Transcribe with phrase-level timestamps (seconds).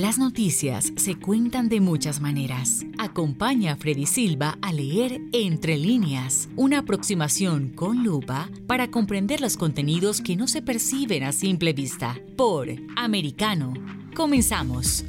[0.00, 2.86] Las noticias se cuentan de muchas maneras.
[2.96, 9.58] Acompaña a Freddy Silva a leer Entre líneas, una aproximación con lupa para comprender los
[9.58, 12.16] contenidos que no se perciben a simple vista.
[12.38, 13.74] Por Americano.
[14.16, 15.04] Comenzamos.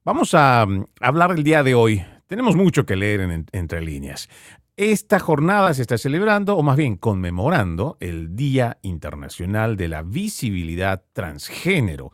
[0.05, 4.29] Vamos a mm, hablar el día de hoy tenemos mucho que leer en, entre líneas.
[4.77, 11.03] Esta jornada se está celebrando, o más bien conmemorando, el Día Internacional de la Visibilidad
[11.13, 12.13] Transgénero.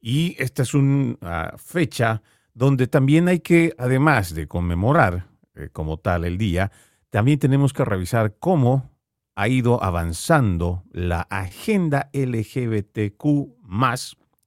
[0.00, 2.22] Y esta es una fecha
[2.54, 6.72] donde también hay que, además de conmemorar eh, como tal el día,
[7.10, 8.90] también tenemos que revisar cómo
[9.34, 13.58] ha ido avanzando la agenda LGBTQ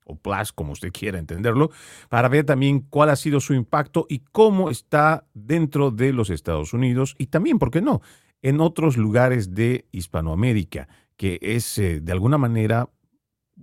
[0.09, 1.71] o Plus, como usted quiera entenderlo,
[2.09, 6.73] para ver también cuál ha sido su impacto y cómo está dentro de los Estados
[6.73, 8.01] Unidos y también, ¿por qué no?,
[8.41, 12.89] en otros lugares de Hispanoamérica, que es eh, de alguna manera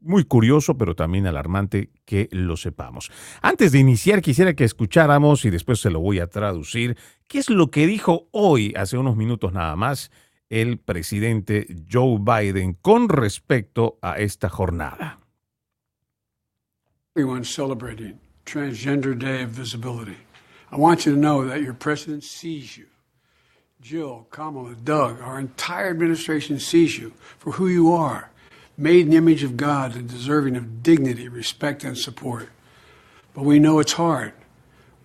[0.02, 3.10] muy curioso, pero también alarmante que lo sepamos.
[3.42, 7.50] Antes de iniciar, quisiera que escucháramos, y después se lo voy a traducir, qué es
[7.50, 10.10] lo que dijo hoy, hace unos minutos nada más,
[10.48, 15.25] el presidente Joe Biden con respecto a esta jornada.
[17.16, 20.18] Everyone celebrating Transgender Day of Visibility.
[20.70, 22.88] I want you to know that your president sees you.
[23.80, 28.28] Jill, Kamala, Doug, our entire administration sees you for who you are,
[28.76, 32.50] made in the image of God and deserving of dignity, respect, and support.
[33.32, 34.34] But we know it's hard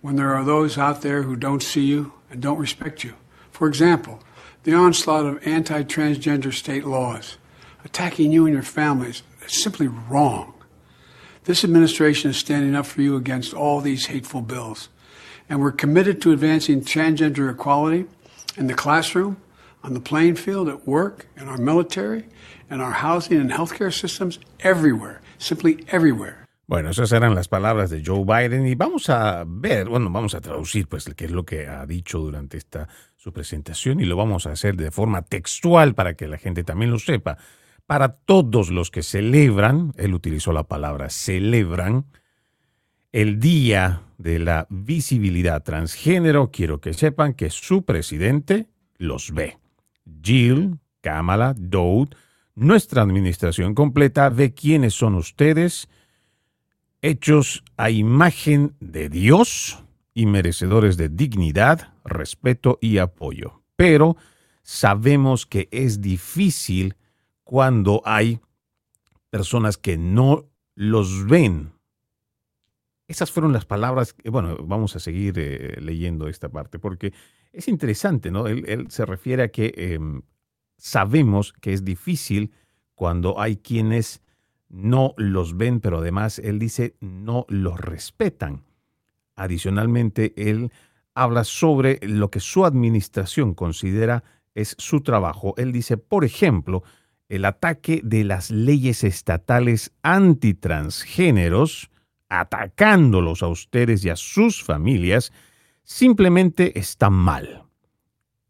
[0.02, 3.14] when there are those out there who don't see you and don't respect you.
[3.50, 4.20] For example,
[4.64, 7.38] the onslaught of anti transgender state laws
[7.86, 10.52] attacking you and your families is simply wrong.
[11.44, 14.88] This administration is standing up for you against all these hateful bills.
[15.48, 18.06] And we're committed to advancing transgender equality
[18.56, 19.38] in the classroom,
[19.82, 22.26] on the playing field, at work, in our military,
[22.70, 26.46] in our housing and healthcare systems, everywhere, simply everywhere.
[26.68, 30.40] Bueno, esas eran las palabras de Joe Biden y vamos a ver, bueno, vamos a
[30.40, 34.46] traducir pues qué es lo que ha dicho durante esta su presentación y lo vamos
[34.46, 37.36] a hacer de forma textual para que la gente también lo sepa
[37.92, 42.06] para todos los que celebran, él utilizó la palabra celebran,
[43.12, 48.66] el Día de la Visibilidad Transgénero, quiero que sepan que su presidente
[48.96, 49.58] los ve.
[50.22, 52.14] Jill, Kamala, Dowd,
[52.54, 55.90] nuestra administración completa ve quiénes son ustedes,
[57.02, 63.60] hechos a imagen de Dios y merecedores de dignidad, respeto y apoyo.
[63.76, 64.16] Pero
[64.62, 66.96] sabemos que es difícil
[67.52, 68.40] cuando hay
[69.28, 71.74] personas que no los ven.
[73.06, 77.12] Esas fueron las palabras, bueno, vamos a seguir eh, leyendo esta parte porque
[77.52, 78.46] es interesante, ¿no?
[78.46, 80.22] Él, se refiere a que em,
[80.78, 82.52] sabemos que es difícil
[82.94, 84.22] cuando hay quienes
[84.70, 88.64] no los ven, pero además él dice no los respetan.
[89.36, 90.72] Adicionalmente, él
[91.12, 94.24] habla sobre lo que su administración considera
[94.54, 95.52] es su trabajo.
[95.58, 96.82] Él dice, por ejemplo,
[97.32, 101.90] el ataque de las leyes estatales antitransgéneros,
[102.28, 105.32] atacándolos a ustedes y a sus familias,
[105.82, 107.62] simplemente está mal.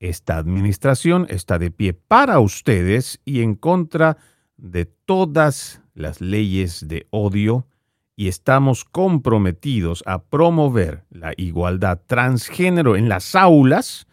[0.00, 4.16] Esta administración está de pie para ustedes y en contra
[4.56, 7.69] de todas las leyes de odio
[8.16, 14.09] y estamos comprometidos a promover la igualdad transgénero en las aulas,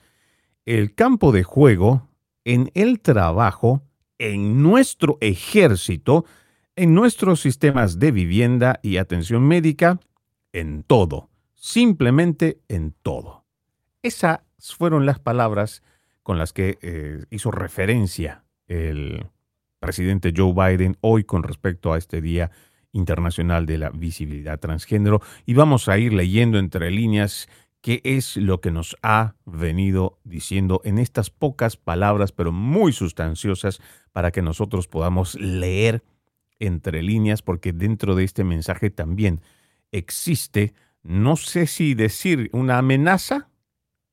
[0.66, 2.08] el campo de juego,
[2.46, 3.82] en el trabajo
[4.20, 6.26] en nuestro ejército,
[6.76, 10.00] en nuestros sistemas de vivienda y atención médica,
[10.54, 13.46] en todo, simplemente en todo.
[14.04, 15.82] Esas fueron las palabras
[16.22, 19.26] con las que eh, hizo referencia el
[19.80, 22.52] presidente Joe Biden hoy con respecto a este Día
[22.92, 27.48] Internacional de la Visibilidad Transgénero y vamos a ir leyendo entre líneas
[27.82, 33.82] qué es lo que nos ha venido diciendo en estas pocas palabras, pero muy sustanciosas,
[34.12, 36.04] para que nosotros podamos leer
[36.60, 39.42] entre líneas, porque dentro de este mensaje también
[39.92, 40.74] existe,
[41.04, 43.50] no sé si decir una amenaza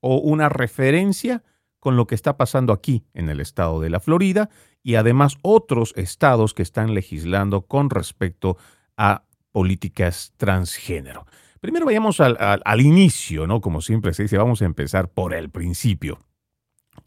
[0.01, 1.43] o una referencia
[1.81, 4.51] con lo que está pasando aquí en el estado de la Florida
[4.83, 8.57] y además otros estados que están legislando con respecto
[8.97, 11.27] a políticas transgénero.
[11.61, 13.61] Primero vayamos al, inicio, ¿no?
[13.61, 16.21] Como siempre se dice, vamos a empezar por el principio.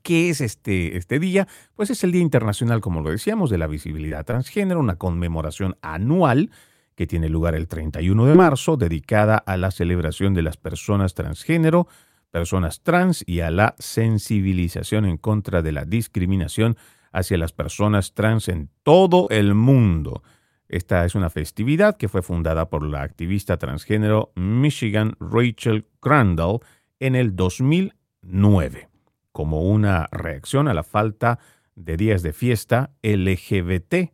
[0.02, 1.48] ¿Qué es este, este día?
[1.76, 6.52] Pues es el Día Internacional, como lo decíamos, de la Visibilidad Transgénero, una conmemoración anual
[6.96, 11.88] que tiene lugar el 31 de marzo, dedicada a la celebración de las personas transgénero,
[12.30, 16.78] personas trans y a la sensibilización en contra de la discriminación
[17.12, 20.24] hacia las personas trans en todo el mundo.
[20.70, 26.60] Esta es una festividad que fue fundada por la activista transgénero Michigan Rachel Crandall
[27.00, 28.90] en el 2009
[29.32, 31.40] como una reacción a la falta
[31.76, 34.12] de días de fiesta LGBT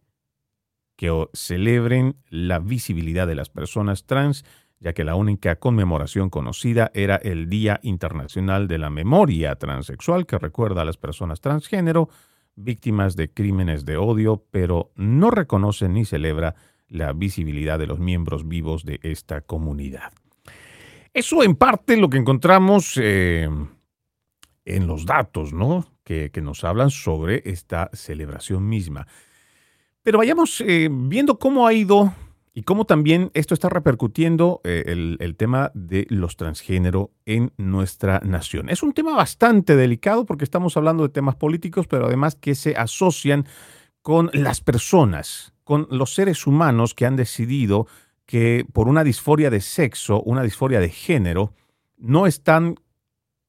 [0.95, 4.45] que celebren la visibilidad de las personas trans,
[4.79, 10.37] ya que la única conmemoración conocida era el Día Internacional de la Memoria Transexual, que
[10.37, 12.07] recuerda a las personas transgénero,
[12.55, 16.55] víctimas de crímenes de odio, pero no reconoce ni celebra
[16.87, 20.13] la visibilidad de los miembros vivos de esta comunidad.
[21.13, 23.49] Eso en parte lo que encontramos eh,
[24.65, 25.85] en los datos, ¿no?
[26.03, 29.07] Que, nos hablan sobre esta celebración misma.
[30.03, 32.13] Pero vayamos eh, viendo cómo ha ido
[32.57, 38.21] y cómo también esto está repercutiendo eh, el, el, tema de los transgénero en nuestra
[38.23, 38.69] nación.
[38.69, 42.77] Es un tema bastante delicado porque estamos hablando de temas políticos, pero además que se
[42.77, 43.45] asocian
[44.01, 47.87] con las personas, con los seres humanos que han decidido
[48.25, 51.53] que por una disforia de sexo, una disforia de género,
[51.97, 52.75] no están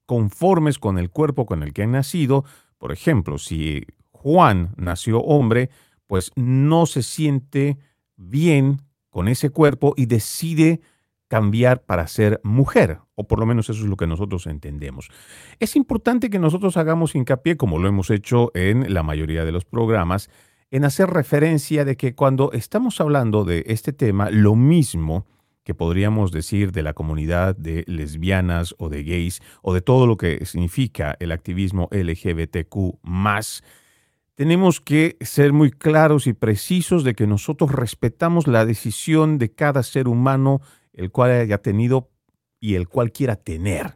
[0.07, 2.45] conformes con el cuerpo con el que han nacido.
[2.77, 5.71] Por ejemplo, si Juan nació hombre,
[6.09, 7.79] pues no se siente
[8.17, 8.83] bien
[9.17, 10.83] con ese cuerpo y decide
[11.27, 15.09] cambiar para ser mujer, o por lo menos eso es lo que nosotros entendemos.
[15.59, 19.65] Es importante que nosotros hagamos hincapié, como lo hemos hecho en la mayoría de los
[19.65, 20.29] programas,
[20.71, 25.25] en hacer referencia de que cuando estamos hablando de este tema, lo mismo
[25.65, 30.19] que podríamos decir de la comunidad de lesbianas o de gays o de todo lo
[30.19, 32.99] que significa el activismo LGBTQ
[34.37, 39.83] tenemos que ser muy claros y precisos de que nosotros respetamos la decisión de cada
[39.83, 40.61] ser humano
[40.93, 42.11] el cual haya tenido
[42.61, 43.95] y el cual quiera tener.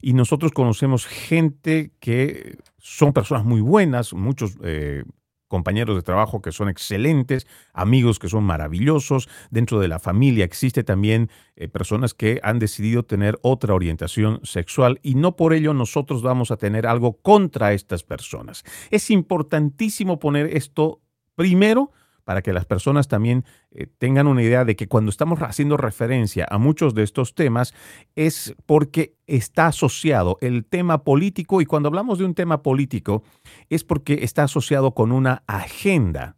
[0.00, 5.04] Y nosotros conocemos gente que son personas muy buenas, muchos eh,
[5.48, 10.84] compañeros de trabajo que son excelentes, amigos que son maravillosos, dentro de la familia existe
[10.84, 16.22] también eh, personas que han decidido tener otra orientación sexual y no por ello nosotros
[16.22, 18.64] vamos a tener algo contra estas personas.
[18.90, 21.00] Es importantísimo poner esto
[21.34, 21.92] primero
[22.28, 26.46] para que las personas también eh, tengan una idea de que cuando estamos haciendo referencia
[26.50, 27.72] a muchos de estos temas
[28.16, 33.22] es porque está asociado el tema político y cuando hablamos de un tema político
[33.70, 36.36] es porque está asociado con una agenda,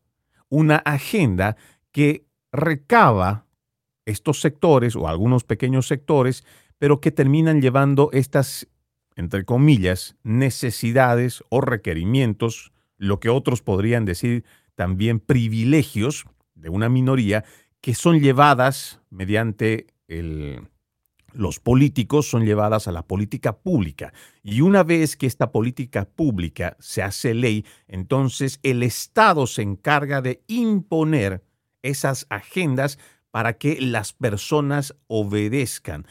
[0.49, 1.57] una agenda
[1.91, 3.47] que recaba
[4.07, 6.45] estos sectores o algunos pequeños sectores,
[6.79, 8.69] pero que terminan llevando estas,
[9.17, 14.45] entre comillas, necesidades o requerimientos, lo que otros podrían decir
[14.81, 16.25] también privilegios
[16.55, 17.45] de una minoría
[17.83, 19.89] que son llevadas mediante
[21.35, 24.15] los políticos, son llevadas a la política pública.
[24.43, 30.23] Y una vez que esta política pública se hace ley, entonces el Estado se encarga
[30.23, 31.45] de imponer
[31.83, 32.99] esas agendas
[33.31, 36.07] para que las personas obedezcan.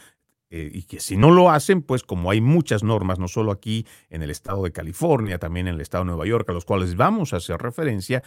[0.52, 3.84] Eh, y que si no lo hacen, pues como hay muchas normas, no solo aquí
[4.10, 6.96] en el estado de California, también en el estado de Nueva York, a los cuales
[6.96, 8.24] vamos a hacer referencia,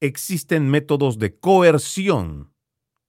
[0.00, 2.52] existen métodos de coerción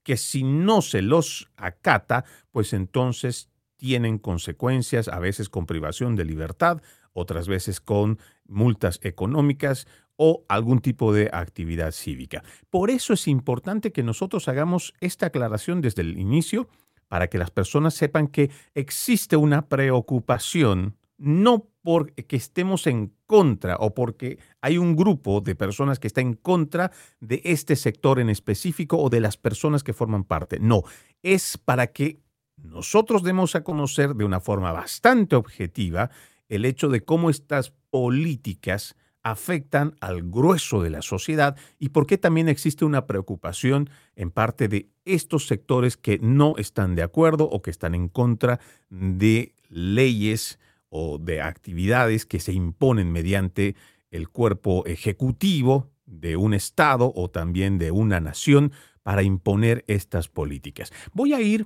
[0.03, 6.25] que si no se los acata, pues entonces tienen consecuencias, a veces con privación de
[6.25, 6.81] libertad,
[7.13, 12.43] otras veces con multas económicas o algún tipo de actividad cívica.
[12.69, 16.67] Por eso es importante que nosotros hagamos esta aclaración desde el inicio
[17.07, 23.93] para que las personas sepan que existe una preocupación no porque estemos en contra o
[23.93, 28.97] porque hay un grupo de personas que está en contra de este sector en específico
[28.97, 30.59] o de las personas que forman parte.
[30.59, 30.83] No,
[31.23, 32.19] es para que
[32.57, 36.11] nosotros demos a conocer de una forma bastante objetiva
[36.49, 42.17] el hecho de cómo estas políticas afectan al grueso de la sociedad y por qué
[42.17, 47.61] también existe una preocupación en parte de estos sectores que no están de acuerdo o
[47.61, 48.59] que están en contra
[48.89, 50.59] de leyes
[50.91, 53.75] o de actividades que se imponen mediante
[54.11, 60.91] el cuerpo ejecutivo de un Estado o también de una nación para imponer estas políticas.
[61.13, 61.65] Voy a ir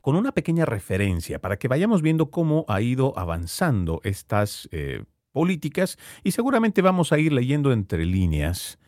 [0.00, 5.98] con una pequeña referencia para que vayamos viendo cómo ha ido avanzando estas eh, políticas
[6.22, 8.78] y seguramente vamos a ir leyendo entre líneas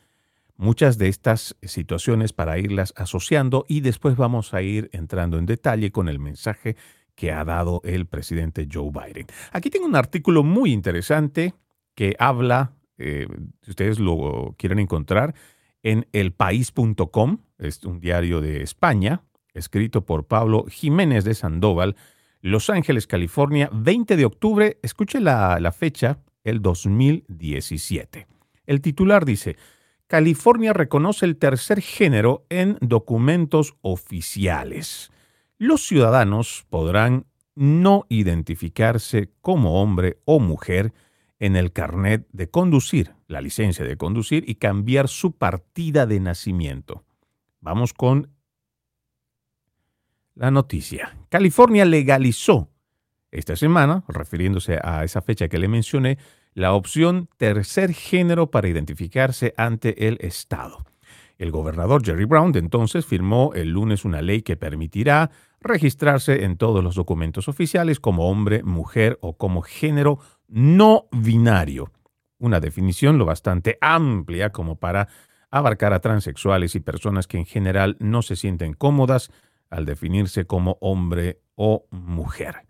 [0.56, 5.90] muchas de estas situaciones para irlas asociando y después vamos a ir entrando en detalle
[5.90, 6.76] con el mensaje
[7.18, 9.26] que ha dado el presidente Joe Biden.
[9.50, 11.52] Aquí tengo un artículo muy interesante
[11.96, 13.26] que habla, eh,
[13.60, 15.34] si ustedes lo quieren encontrar,
[15.82, 21.96] en elpaís.com, es un diario de España, escrito por Pablo Jiménez de Sandoval,
[22.40, 28.28] Los Ángeles, California, 20 de octubre, escuche la, la fecha, el 2017.
[28.64, 29.56] El titular dice,
[30.06, 35.10] California reconoce el tercer género en documentos oficiales.
[35.58, 40.92] Los ciudadanos podrán no identificarse como hombre o mujer
[41.40, 47.04] en el carnet de conducir, la licencia de conducir y cambiar su partida de nacimiento.
[47.60, 48.30] Vamos con
[50.36, 51.16] la noticia.
[51.28, 52.70] California legalizó
[53.32, 56.18] esta semana, refiriéndose a esa fecha que le mencioné,
[56.54, 60.88] la opción tercer género para identificarse ante el Estado.
[61.38, 65.30] El gobernador Jerry Brown de entonces firmó el lunes una ley que permitirá
[65.61, 70.18] registrarse en todos los documentos oficiales como hombre, mujer o como género
[70.49, 71.92] no binario.
[72.38, 75.09] Una definición lo bastante amplia como para
[75.50, 79.30] abarcar a transexuales y personas que en general no se sienten cómodas
[79.71, 82.66] al definirse como hombre o mujer.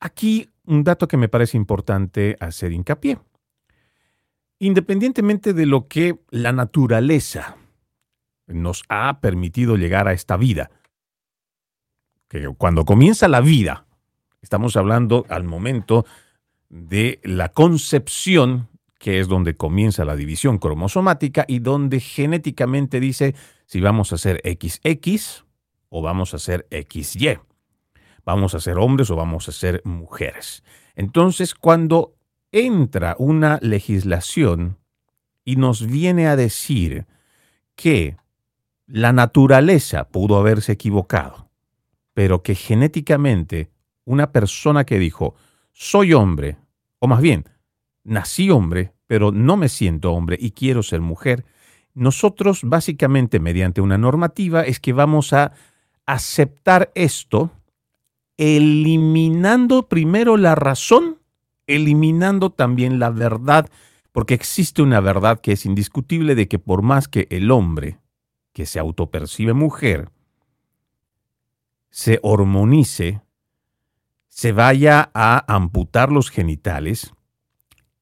[0.00, 3.18] Aquí un dato que me parece importante hacer hincapié.
[4.58, 7.56] Independientemente de lo que la naturaleza
[8.46, 10.70] nos ha permitido llegar a esta vida,
[12.28, 13.86] que cuando comienza la vida,
[14.42, 16.04] estamos hablando al momento
[16.68, 23.34] de la concepción, que es donde comienza la división cromosomática y donde genéticamente dice
[23.66, 25.44] si vamos a ser XX
[25.88, 27.38] o vamos a ser XY
[28.26, 30.62] vamos a ser hombres o vamos a ser mujeres.
[30.96, 32.16] Entonces, cuando
[32.52, 34.78] entra una legislación
[35.44, 37.06] y nos viene a decir
[37.76, 38.16] que
[38.86, 41.50] la naturaleza pudo haberse equivocado,
[42.14, 43.70] pero que genéticamente
[44.04, 45.34] una persona que dijo,
[45.72, 46.56] soy hombre,
[46.98, 47.44] o más bien,
[48.04, 51.44] nací hombre, pero no me siento hombre y quiero ser mujer,
[51.94, 55.52] nosotros básicamente mediante una normativa es que vamos a
[56.04, 57.50] aceptar esto
[58.36, 61.18] eliminando primero la razón,
[61.66, 63.68] eliminando también la verdad,
[64.12, 67.98] porque existe una verdad que es indiscutible de que por más que el hombre,
[68.56, 70.08] que se autopercibe mujer,
[71.90, 73.20] se hormonice,
[74.28, 77.12] se vaya a amputar los genitales,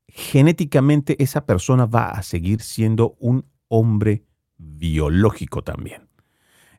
[0.07, 4.23] genéticamente esa persona va a seguir siendo un hombre
[4.57, 6.09] biológico también.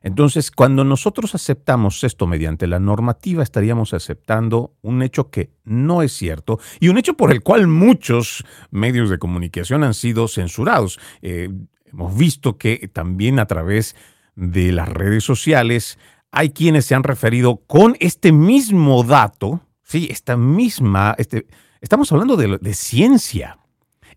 [0.00, 6.12] Entonces, cuando nosotros aceptamos esto mediante la normativa, estaríamos aceptando un hecho que no es
[6.12, 10.98] cierto y un hecho por el cual muchos medios de comunicación han sido censurados.
[11.20, 11.50] Eh,
[11.96, 13.96] hemos visto que también a través
[14.34, 15.98] de las redes sociales
[16.30, 21.46] hay quienes se han referido con este mismo dato, sí, esta misma, este,
[21.80, 23.58] estamos hablando de, de ciencia.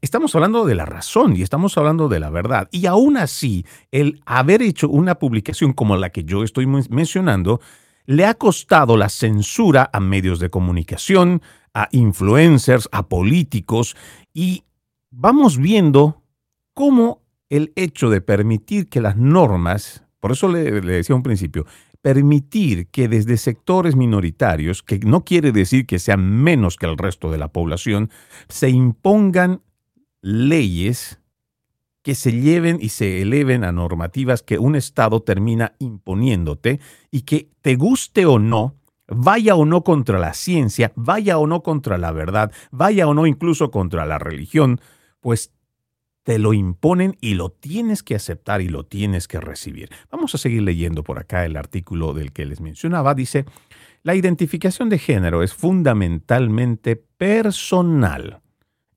[0.01, 2.67] Estamos hablando de la razón y estamos hablando de la verdad.
[2.71, 7.61] Y aún así, el haber hecho una publicación como la que yo estoy mencionando,
[8.05, 11.41] le ha costado la censura a medios de comunicación,
[11.73, 13.95] a influencers, a políticos,
[14.33, 14.63] y
[15.11, 16.23] vamos viendo
[16.73, 21.65] cómo el hecho de permitir que las normas, por eso le, decía un principio,
[22.01, 27.31] permitir que desde sectores minoritarios, que no quiere decir que sean menos que el resto
[27.31, 28.09] de la población,
[28.47, 29.61] se impongan
[30.21, 31.19] leyes
[32.01, 36.79] que se lleven y se eleven a normativas que un Estado termina imponiéndote
[37.11, 38.75] y que te guste o no,
[39.07, 43.27] vaya o no contra la ciencia, vaya o no contra la verdad, vaya o no
[43.27, 44.79] incluso contra la religión,
[45.19, 45.51] pues
[46.29, 49.89] te lo imponen y lo tienes que aceptar y lo tienes que recibir.
[50.11, 53.15] Vamos a seguir leyendo por acá el artículo del que les mencionaba.
[53.15, 53.45] Dice,
[54.03, 58.41] la identificación de género es fundamentalmente personal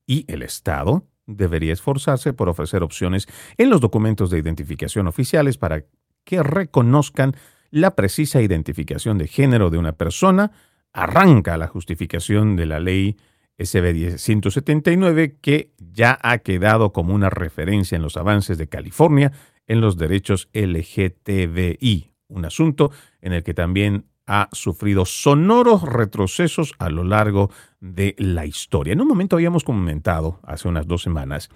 [0.06, 5.86] y el Estado debería esforzarse por ofrecer opciones en los documentos de identificación oficiales para
[6.24, 7.34] que reconozcan
[7.70, 10.52] la precisa identificación de género de una persona,
[10.92, 13.16] arranca la justificación de la ley
[13.58, 19.32] SB 179 que ya ha quedado como una referencia en los avances de California
[19.66, 22.90] en los derechos LGTBI, un asunto
[23.20, 28.92] en el que también ha sufrido sonoros retrocesos a lo largo de la historia.
[28.92, 31.50] En un momento habíamos comentado, hace unas dos semanas,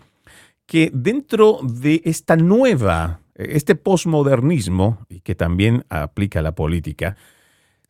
[0.67, 7.17] que dentro de esta nueva, este posmodernismo, y que también aplica la política,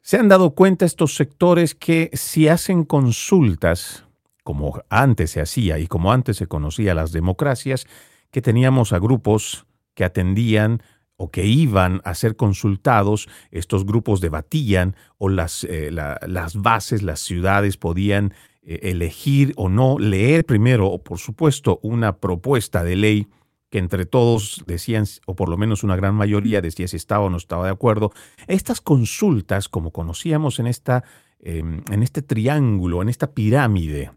[0.06, 4.06] se han dado cuenta estos sectores que si hacen consultas
[4.44, 7.88] como antes se hacía y como antes se conocía las democracias,
[8.30, 10.80] que teníamos a grupos que atendían
[11.16, 17.18] o que iban a ser consultados, estos grupos debatían o las, eh, las bases, las
[17.18, 18.32] ciudades podían
[18.62, 23.26] eh, elegir o no leer primero, o por supuesto, una propuesta de ley
[23.70, 27.30] que entre todos decían, o por lo menos una gran mayoría decía si estaba o
[27.30, 28.12] no estaba de acuerdo.
[28.46, 31.04] Estas consultas, como conocíamos en, esta,
[31.40, 34.12] em, en este triángulo, en esta pirámide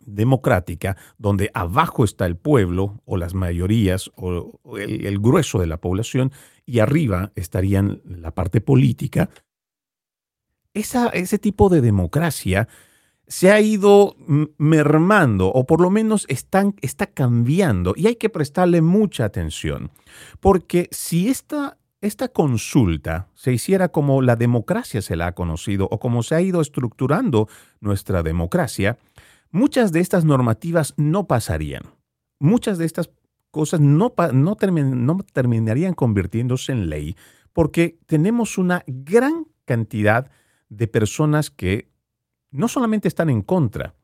[0.00, 6.32] democrática, donde abajo está el pueblo o las mayorías o el, grueso de la población
[6.64, 9.28] y arriba estarían la parte política,
[10.72, 12.68] ese tipo de democracia
[13.28, 14.16] se ha ido
[14.56, 19.90] mermando o por lo menos está cambiando y hay que prestarle mucha atención
[20.40, 26.00] porque si esta, esta consulta se hiciera como la democracia se la ha conocido o
[26.00, 27.48] como se ha ido estructurando
[27.80, 28.98] nuestra democracia,
[29.50, 31.82] muchas de estas normativas no pasarían.
[32.40, 33.10] Muchas de estas
[33.50, 37.16] cosas no, no terminarían convirtiéndose en ley
[37.52, 40.30] porque tenemos una gran cantidad
[40.68, 41.88] de personas que
[42.50, 43.94] no solamente están en contra.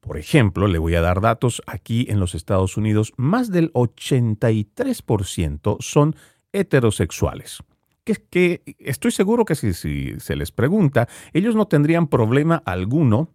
[0.00, 5.76] Por ejemplo, le voy a dar datos aquí en los Estados Unidos, más del 83%
[5.80, 6.14] son
[6.52, 7.62] heterosexuales.
[8.04, 13.34] Que, estoy seguro que si, si se les pregunta, ellos no tendrían problema alguno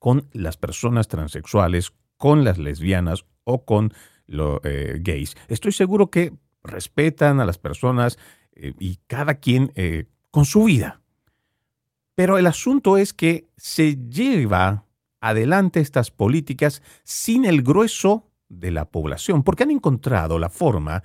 [0.00, 3.92] con las personas transexuales, con las lesbianas o con
[4.26, 5.36] los eh, gays.
[5.48, 8.18] Estoy seguro que respetan a las personas
[8.52, 11.00] eh, y cada quien eh, con su vida.
[12.14, 14.84] Pero el asunto es que se lleva
[15.20, 21.02] adelante estas políticas sin el grueso de la población, porque han encontrado la forma,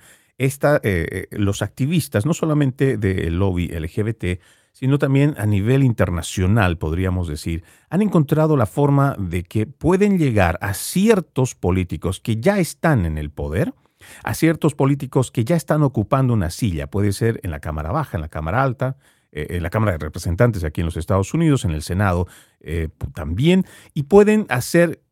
[1.30, 4.40] los activistas, no solamente del lobby LGBT,
[4.72, 10.58] sino también a nivel internacional, podríamos decir, han encontrado la forma de que pueden llegar
[10.62, 13.74] a ciertos políticos que ya están en el poder,
[14.22, 18.16] a ciertos políticos que ya están ocupando una silla, puede ser en la Cámara Baja,
[18.16, 18.96] en la Cámara Alta,
[19.32, 22.26] eh, en la Cámara de Representantes aquí en los Estados Unidos, en el Senado
[22.60, 23.64] eh, también,
[23.94, 25.02] y pueden hacer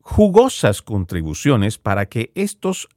[0.00, 2.88] jugosas contribuciones para que estos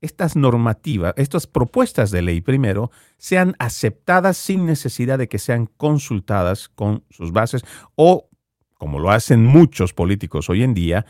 [0.00, 6.68] estas normativas, estas propuestas de ley primero, sean aceptadas sin necesidad de que sean consultadas
[6.68, 8.28] con sus bases o,
[8.74, 11.06] como lo hacen muchos políticos hoy en día,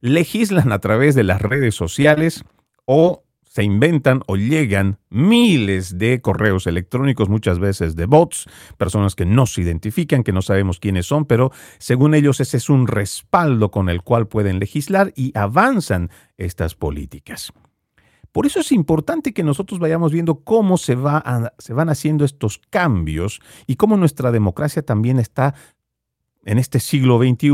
[0.00, 2.44] legislan a través de las redes sociales
[2.86, 9.26] o se inventan o llegan miles de correos electrónicos, muchas veces de bots, personas que
[9.26, 13.72] no se identifican, que no sabemos quiénes son, pero según ellos ese es un respaldo
[13.72, 17.52] con el cual pueden legislar y avanzan estas políticas.
[18.30, 20.96] Por eso es importante que nosotros vayamos viendo cómo se,
[21.58, 25.56] se van haciendo estos cambios y cómo nuestra democracia también está
[26.44, 27.50] en este siglo XXI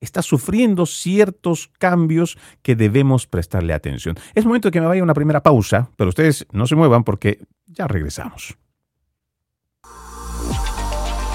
[0.00, 4.16] está sufriendo ciertos cambios que debemos prestarle atención.
[4.34, 7.40] Es momento de que me vaya una primera pausa, pero ustedes no se muevan porque
[7.66, 8.56] ya regresamos.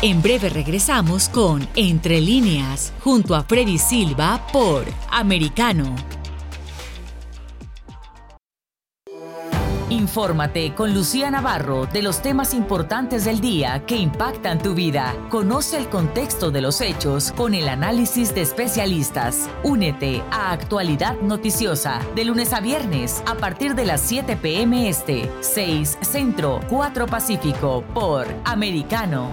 [0.02, 5.96] En breve regresamos con Entre líneas, junto a Freddy Silva por Americano.
[9.94, 15.16] Infórmate con Lucía Navarro de los temas importantes del día que impactan tu vida.
[15.30, 19.48] Conoce el contexto de los hechos con el análisis de especialistas.
[19.62, 24.90] Únete a Actualidad Noticiosa de lunes a viernes a partir de las 7 p.m.
[24.90, 29.30] Este, 6 Centro, 4 Pacífico por Americano.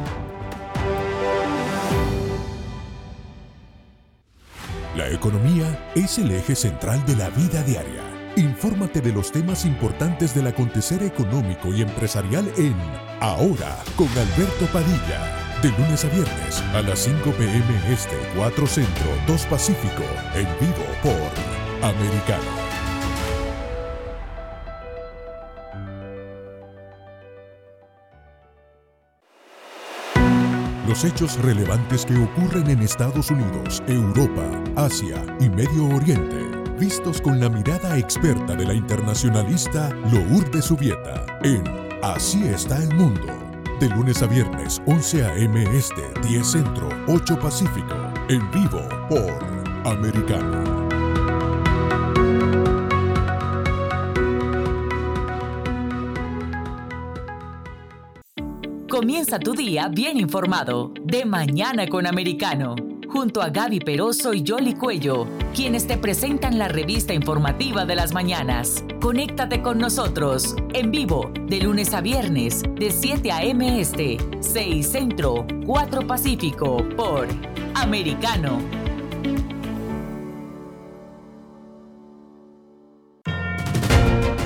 [4.95, 10.35] La economía es el eje central de la vida diaria Infórmate de los temas importantes
[10.35, 12.75] del acontecer económico y empresarial en
[13.19, 15.37] Ahora con Alberto Padilla.
[15.63, 20.87] De lunes a viernes a las 5 pm este, 4 Centro, 2 Pacífico, en vivo
[21.03, 22.61] por Americano.
[30.89, 37.39] Los hechos relevantes que ocurren en Estados Unidos, Europa, Asia y Medio Oriente vistos con
[37.39, 41.63] la mirada experta de la internacionalista Lourdes Subieta en
[42.03, 43.27] Así está el mundo.
[43.79, 45.63] De lunes a viernes, 11 a.m.
[45.77, 47.95] Este, 10 Centro, 8 Pacífico.
[48.31, 49.39] En vivo por
[49.85, 50.89] Americano.
[58.89, 60.95] Comienza tu día bien informado.
[61.05, 66.69] De mañana con Americano junto a Gaby Peroso y Jolly Cuello, quienes te presentan la
[66.69, 68.85] revista informativa de las mañanas.
[69.01, 73.81] Conéctate con nosotros en vivo de lunes a viernes de 7 a.m.
[73.81, 77.27] Este, 6 Centro, 4 Pacífico por
[77.75, 78.61] Americano.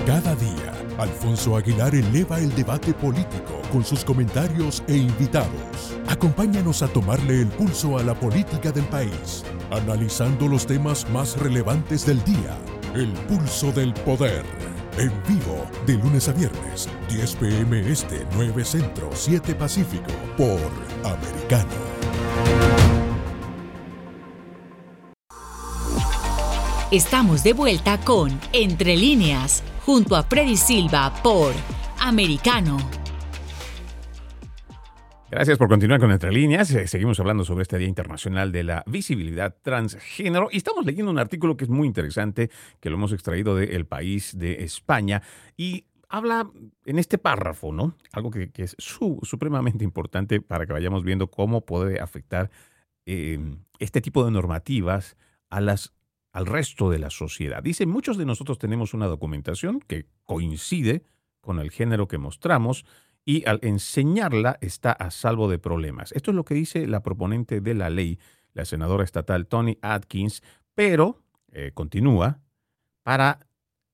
[0.06, 5.98] Cada día, Alfonso Aguilar eleva el debate político con sus comentarios e invitados.
[6.06, 12.06] Acompáñanos a tomarle el pulso a la política del país, analizando los temas más relevantes
[12.06, 12.56] del día.
[12.94, 14.44] El pulso del poder.
[14.96, 20.60] En vivo, de lunes a viernes, 10 pm este, 9 centro, 7 pacífico, por
[21.02, 21.74] Americano.
[26.92, 31.52] Estamos de vuelta con Entre líneas, junto a Freddy Silva por
[31.98, 33.03] Americano.
[35.34, 36.70] Gracias por continuar con Entre Líneas.
[36.70, 41.18] Eh, seguimos hablando sobre este Día Internacional de la Visibilidad Transgénero y estamos leyendo un
[41.18, 45.22] artículo que es muy interesante, que lo hemos extraído de El País de España
[45.56, 46.48] y habla
[46.86, 47.96] en este párrafo, ¿no?
[48.12, 52.52] Algo que, es supremamente importante para que vayamos viendo cómo puede afectar
[53.04, 55.16] eh, este tipo de normativas
[55.50, 55.94] a las
[56.30, 57.60] al resto de la sociedad.
[57.60, 61.02] Dice, muchos de nosotros tenemos una documentación que coincide
[61.40, 62.86] con el género que mostramos
[63.24, 66.12] y al enseñarla está a salvo de problemas.
[66.12, 68.18] Esto es lo que dice la proponente de la ley,
[68.52, 70.42] la senadora estatal Tony Atkins,
[70.74, 72.40] pero, eh, continúa,
[73.02, 73.40] para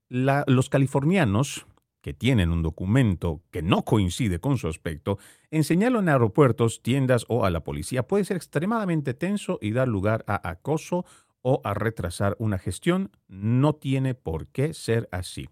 [0.08, 1.66] los californianos
[2.00, 5.18] que tienen un documento que no coincide con su aspecto,
[5.50, 10.24] enseñarlo en aeropuertos, tiendas o a la policía puede ser extremadamente tenso y dar lugar
[10.26, 11.04] a acoso
[11.42, 13.10] o a retrasar una gestión.
[13.28, 15.48] No tiene por qué ser así.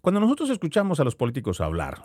[0.00, 2.02] Cuando nosotros escuchamos a los políticos hablar,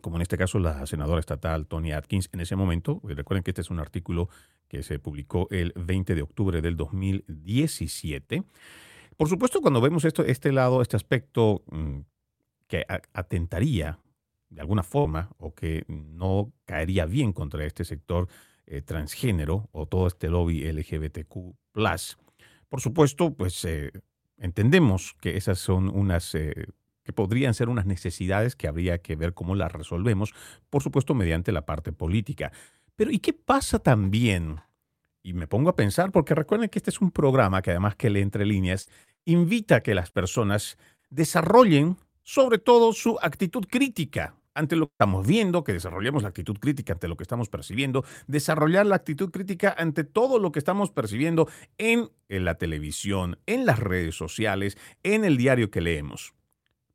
[0.00, 3.50] como en este caso la senadora estatal Tony Atkins, en ese momento, eh, recuerden que
[3.50, 4.28] este es un artículo
[4.68, 8.44] que se publicó el 20 de octubre del 2017.
[9.16, 12.00] Por supuesto, cuando vemos esto, este lado, este aspecto mm,
[12.66, 13.98] que atentaría
[14.50, 18.28] de alguna forma o que no caería bien contra este sector
[18.66, 21.54] eh, transgénero o todo este lobby LGBTQ,
[22.68, 23.92] por supuesto, pues eh,
[24.36, 26.34] entendemos que esas son unas,
[27.08, 30.34] que podrían ser unas necesidades que habría que ver cómo las resolvemos,
[30.68, 32.52] por supuesto, mediante la parte política.
[32.96, 34.60] Pero ¿y qué pasa también?
[35.22, 38.10] Y me pongo a pensar, porque recuerden que este es un programa que además que
[38.10, 38.90] lee entre líneas,
[39.24, 40.76] invita a que las personas
[41.08, 46.58] desarrollen sobre todo su actitud crítica ante lo que estamos viendo, que desarrollemos la actitud
[46.58, 50.90] crítica ante lo que estamos percibiendo, desarrollar la actitud crítica ante todo lo que estamos
[50.90, 56.34] percibiendo en, la televisión, en las redes sociales, en el diario que leemos.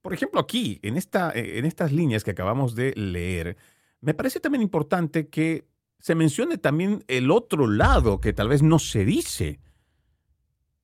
[0.03, 3.57] Por ejemplo, aquí, en, esta, en estas líneas que acabamos de leer,
[4.01, 5.65] me parece también importante que
[5.97, 9.61] se mencione también el otro lado que tal vez no se dice.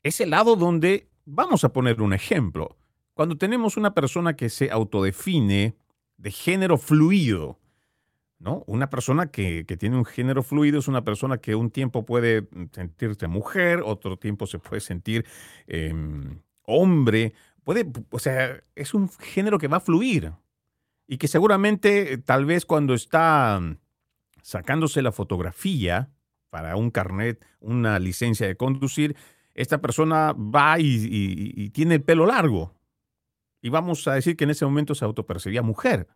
[0.01, 2.77] Ese lado donde, vamos a poner un ejemplo,
[3.13, 5.75] cuando tenemos una persona que se autodefine
[6.15, 7.59] de género fluido.
[8.39, 8.63] ¿no?
[8.67, 13.27] Una persona que, tiene un género fluido es una persona que un tiempo puede sentirse
[13.27, 15.25] mujer, otro tiempo se puede sentir
[15.67, 17.33] em, hombre.
[17.69, 20.33] Puede, o sea, es un género que va a fluir
[21.07, 23.61] y que seguramente tal vez cuando está
[24.41, 26.09] sacándose la fotografía
[26.49, 29.15] para un carnet, una licencia de conducir,
[29.53, 32.73] esta persona va y, y tiene el pelo largo,
[33.61, 36.07] y vamos a decir que en ese momento se autopercibía mujer.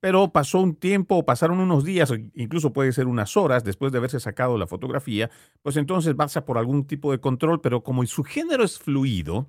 [0.00, 4.18] Pero pasó un tiempo, pasaron unos días, incluso puede ser unas horas después de haberse
[4.18, 5.30] sacado la fotografía,
[5.62, 9.48] pues entonces pasa por algún tipo de control, pero como su género es fluido,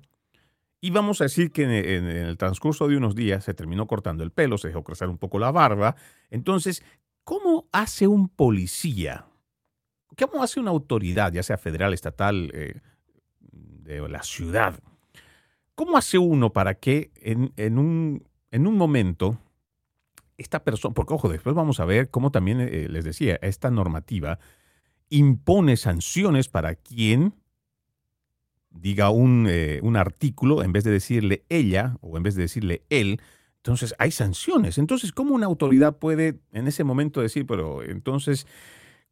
[0.80, 4.30] y vamos a decir que en, el transcurso de unos días se terminó cortando el
[4.30, 5.96] pelo, se dejó crecer un poco la barba,
[6.30, 6.84] entonces,
[7.24, 9.26] ¿cómo hace un policía?
[10.16, 12.80] ¿Cómo hace una autoridad, ya sea federal, estatal, eh,
[13.40, 14.78] de la ciudad?
[15.74, 19.38] ¿Cómo hace uno para que en, un, en un momento
[20.36, 24.38] esta persona, porque ojo, después vamos a ver cómo también eh, les decía, esta normativa
[25.08, 27.34] impone sanciones para quien
[28.70, 32.82] diga un, eh, un, artículo en vez de decirle ella o en vez de decirle
[32.90, 33.20] él.
[33.56, 34.78] Entonces hay sanciones.
[34.78, 38.46] Entonces, ¿cómo una autoridad puede en ese momento decir, pero entonces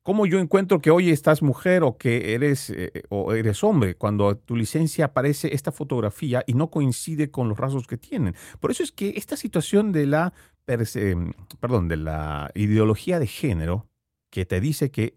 [0.07, 4.37] ¿Cómo yo encuentro que hoy estás mujer o que eres, eh, o eres hombre cuando
[4.37, 8.37] tu licencia aparece esta fotografía y no coincide con los rasgos que tienen?
[8.61, 10.33] Por eso es que esta situación de la,
[10.65, 13.89] perdón, de la ideología de género
[14.31, 15.17] que te dice que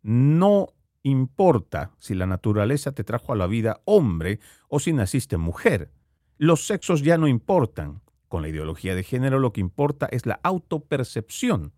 [0.00, 0.68] no
[1.02, 5.92] importa si la naturaleza te trajo a la vida hombre o si naciste mujer.
[6.38, 8.02] Los sexos ya no importan.
[8.28, 11.74] Con la ideología de género lo que importa es la autopercepción.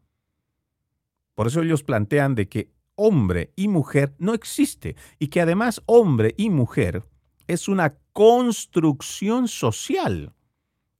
[1.34, 6.34] Por eso ellos plantean de que hombre y mujer no existe y que además hombre
[6.37, 7.04] y mujer
[7.46, 10.32] es una construcción social.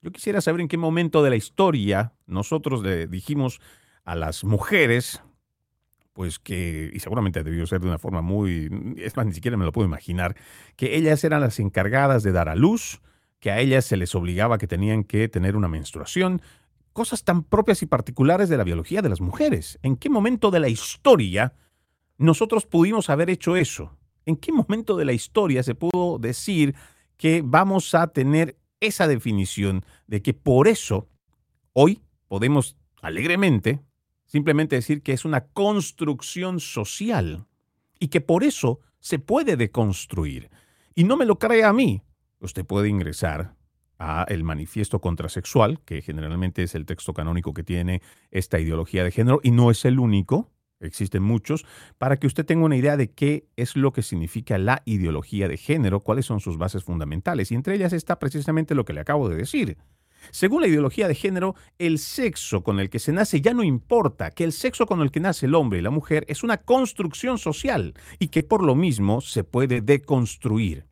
[0.02, 3.60] Yo quisiera saber en qué momento de la historia nosotros le dijimos
[4.04, 5.22] a las mujeres,
[6.14, 9.64] pues que, y seguramente debió ser de una forma muy, es más, ni siquiera me
[9.64, 10.37] lo puedo imaginar,
[10.77, 13.03] que ellas eran las encargadas de dar a luz,
[13.40, 16.40] que a ellas se les obligaba que tenían que tener una menstruación,
[16.92, 19.79] cosas tan propias y particulares de la biología de las mujeres.
[19.83, 21.53] ¿En qué momento de la historia
[22.16, 23.98] nosotros pudimos haber hecho eso?
[24.24, 26.77] ¿En qué momento de la historia se pudo decir
[27.16, 31.09] que vamos a tener esa definición de que por eso
[31.72, 33.81] hoy podemos alegremente
[34.35, 37.47] simplemente decir que es una construcción social
[38.01, 40.51] y que por eso se puede deconstruir?
[40.92, 42.03] Y no me lo crea a mí.
[42.40, 43.55] Usted puede ingresar
[44.01, 49.12] a el manifiesto contrasexual, que generalmente es el texto canónico que tiene esta ideología de
[49.12, 51.64] género, y no es el único, existen muchos,
[51.97, 55.59] para que usted tenga una idea de qué es lo que significa la ideología de
[55.59, 59.29] género, cuáles son sus bases fundamentales, y entre ellas está precisamente lo que le acabo
[59.29, 59.79] de decir.
[60.30, 64.30] Según la ideología de género, el sexo con el que se nace ya no importa,
[64.30, 67.38] que el sexo con el que nace el hombre y la mujer es una construcción
[67.38, 70.87] social y que por lo mismo se puede deconstruir.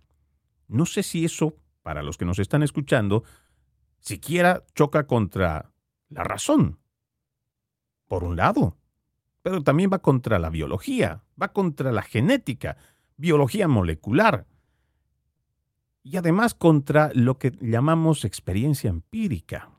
[0.68, 3.25] No sé si eso para los que nos están escuchando,
[3.99, 5.73] siquiera choca contra
[6.09, 6.79] la razón,
[8.07, 8.77] por un lado,
[9.42, 12.77] pero también va contra la biología, va contra la genética,
[13.16, 14.47] biología molecular,
[16.03, 19.71] y además contra lo que llamamos experiencia empírica.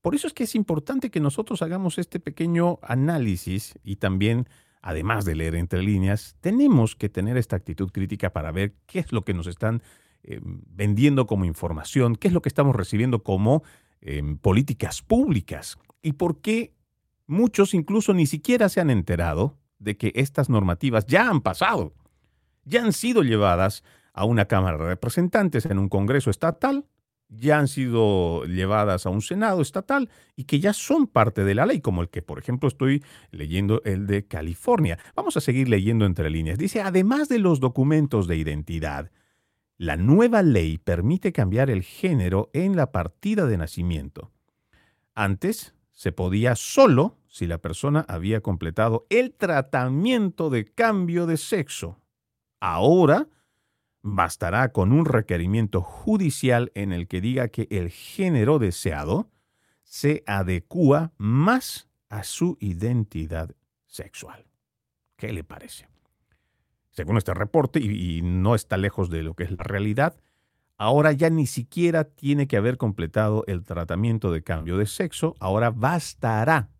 [0.00, 4.48] Por eso es que es importante que nosotros hagamos este pequeño análisis y también,
[4.80, 9.12] además de leer entre líneas, tenemos que tener esta actitud crítica para ver qué es
[9.12, 9.82] lo que nos están
[10.22, 13.62] eh, vendiendo como información, qué es lo que estamos recibiendo como
[14.00, 16.74] em, políticas públicas y por qué
[17.26, 21.94] muchos incluso ni siquiera se han enterado de que estas normativas ya han pasado,
[22.64, 23.82] ya han sido llevadas
[24.16, 26.86] a una Cámara de Representantes en un Congreso estatal,
[27.28, 31.66] ya han sido llevadas a un Senado estatal y que ya son parte de la
[31.66, 34.98] ley, como el que, por ejemplo, estoy leyendo el de California.
[35.14, 36.58] Vamos a seguir leyendo entre líneas.
[36.58, 39.10] Dice, además de los documentos de identidad,
[39.76, 44.30] la nueva ley permite cambiar el género en la partida de nacimiento.
[45.14, 52.00] Antes se podía solo si la persona había completado el tratamiento de cambio de sexo.
[52.60, 53.28] Ahora
[54.06, 59.30] bastará con un requerimiento judicial en el que diga que el género deseado
[59.84, 63.54] se adecúa más a su identidad
[63.86, 64.46] sexual.
[65.16, 65.88] ¿Qué le parece?
[66.96, 70.16] según este reporte, y, no está lejos de lo que es la realidad,
[70.78, 75.70] ahora ya ni siquiera tiene que haber completado el tratamiento de cambio de sexo, ahora
[75.70, 76.70] bastará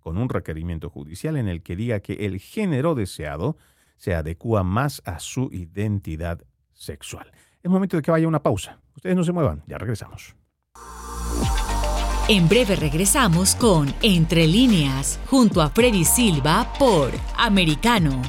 [0.00, 3.56] con un requerimiento judicial en el que diga que el género deseado
[3.96, 6.42] se adecua más a su identidad
[6.82, 7.30] sexual.
[7.62, 8.78] Es momento de que vaya una pausa.
[8.96, 10.34] Ustedes no se muevan, ya regresamos.
[12.28, 18.22] En breve regresamos con Entre líneas, junto a Freddy Silva por Americano.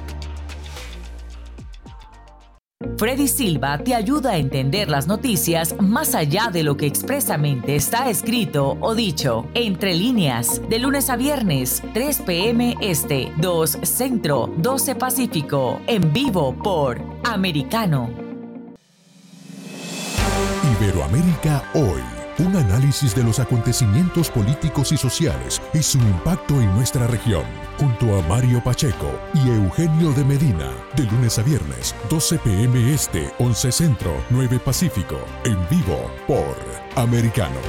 [2.98, 8.10] Freddy Silva te ayuda a entender las noticias más allá de lo que expresamente está
[8.10, 9.48] escrito o dicho.
[9.54, 12.76] Entre líneas, de lunes a viernes, 3 p.m.
[12.82, 18.23] Este, 2 Centro, 12 Pacífico, en vivo por Americano.
[20.84, 22.02] Iberoamérica hoy
[22.39, 27.46] un análisis de los acontecimientos políticos y sociales y su impacto en nuestra región,
[27.78, 33.32] junto a Mario Pacheco y Eugenio de Medina, de lunes a viernes, 12 pm este,
[33.39, 36.58] 11 centro, 9 pacífico, en vivo por
[36.96, 37.62] Americano.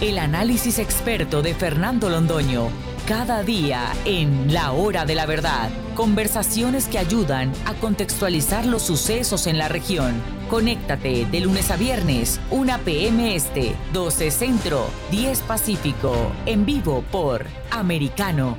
[0.00, 5.68] El análisis experto de Fernando Londoño cada día en La Hora de la Verdad.
[5.96, 10.14] Conversaciones que ayudan a contextualizar los sucesos en la región.
[10.48, 13.34] Conéctate de lunes a viernes, 1 p.m.
[13.34, 16.14] Este, 12 Centro, 10 Pacífico,
[16.46, 18.56] en vivo por Americano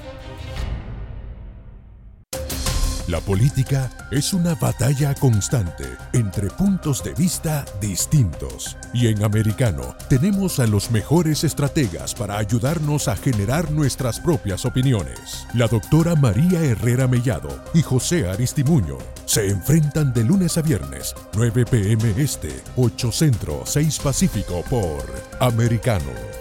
[3.12, 8.78] la política es una batalla constante entre puntos de vista distintos.
[8.94, 15.46] Y en Americano tenemos a los mejores estrategas para ayudarnos a generar nuestras propias opiniones.
[15.54, 21.66] La doctora María Herrera Mellado y José Aristimuño se enfrentan de lunes a viernes, 9
[21.66, 25.04] pm este, 8 centro, 6 pacífico por
[25.42, 26.41] Americano.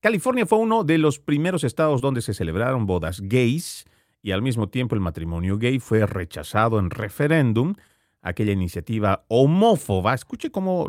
[0.00, 3.84] California fue uno de los primeros estados donde se celebraron bodas gays
[4.22, 7.74] y al mismo tiempo el matrimonio gay fue rechazado en referéndum.
[8.22, 10.88] Aquella iniciativa homófoba, escuche cómo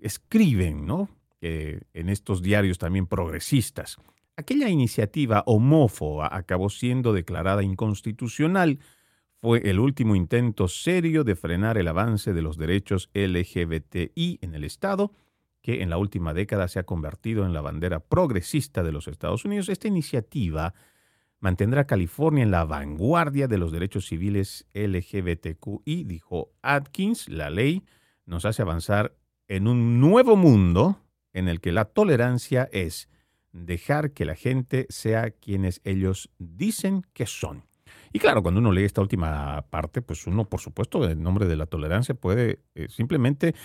[0.00, 1.08] escriben, ¿no?
[1.42, 3.98] en estos diarios también progresistas.
[4.36, 8.78] Aquella iniciativa homófoba acabó siendo declarada inconstitucional.
[9.42, 14.64] Fue el último intento serio de frenar el avance de los derechos LGBTI en el
[14.64, 15.12] Estado
[15.64, 19.46] que en la última década se ha convertido en la bandera progresista de los Estados
[19.46, 19.70] Unidos.
[19.70, 20.74] Esta iniciativa
[21.40, 27.30] mantendrá a California en la vanguardia de los derechos civiles LGBTQI, dijo Atkins.
[27.30, 27.82] La ley
[28.26, 29.16] nos hace avanzar
[29.48, 31.00] en un nuevo mundo
[31.32, 33.08] en el que la tolerancia es
[33.52, 37.64] dejar que la gente sea quienes ellos dicen que son.
[38.16, 41.56] Y claro, cuando uno lee esta última parte, pues uno, por supuesto, en nombre de
[41.56, 43.56] la tolerancia puede eh, simplemente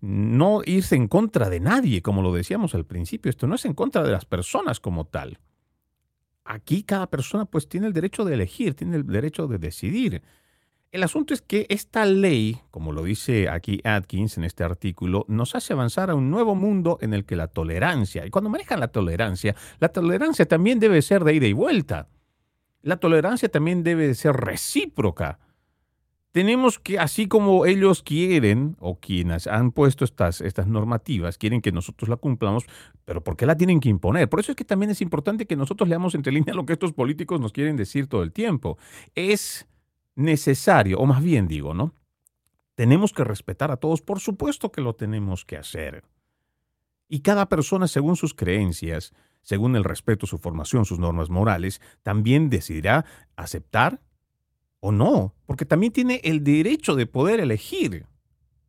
[0.00, 3.28] no irse en contra de nadie, como lo decíamos al principio.
[3.28, 5.40] Esto no es en contra de las personas como tal.
[6.42, 10.22] Aquí cada persona pues tiene el derecho de elegir, tiene el derecho de decidir.
[10.90, 15.54] El asunto es que esta ley, como lo dice aquí Atkins en este artículo, nos
[15.54, 18.88] hace avanzar a un nuevo mundo en el que la tolerancia, y cuando manejan la
[18.88, 22.08] tolerancia, la tolerancia también debe ser de ida y vuelta.
[22.82, 25.38] La tolerancia también debe ser recíproca.
[26.30, 32.08] Tenemos que, así como ellos quieren, o quienes han puesto estas, normativas, quieren que nosotros
[32.08, 32.64] la cumplamos,
[33.04, 34.28] pero ¿por qué la tienen que imponer?
[34.28, 36.92] Por eso es que también es importante que nosotros leamos entre líneas lo que estos
[36.92, 38.78] políticos nos quieren decir todo el tiempo.
[39.14, 39.66] Es
[40.14, 41.94] necesario, o más bien digo, ¿no?
[42.74, 46.04] Tenemos que respetar a todos, por supuesto que lo tenemos que hacer.
[47.08, 52.50] Y cada persona, según sus creencias, según el respeto, su formación, sus normas morales, también
[52.50, 53.04] decidirá
[53.36, 54.00] aceptar
[54.80, 58.06] o no, porque también tiene el derecho de poder elegir,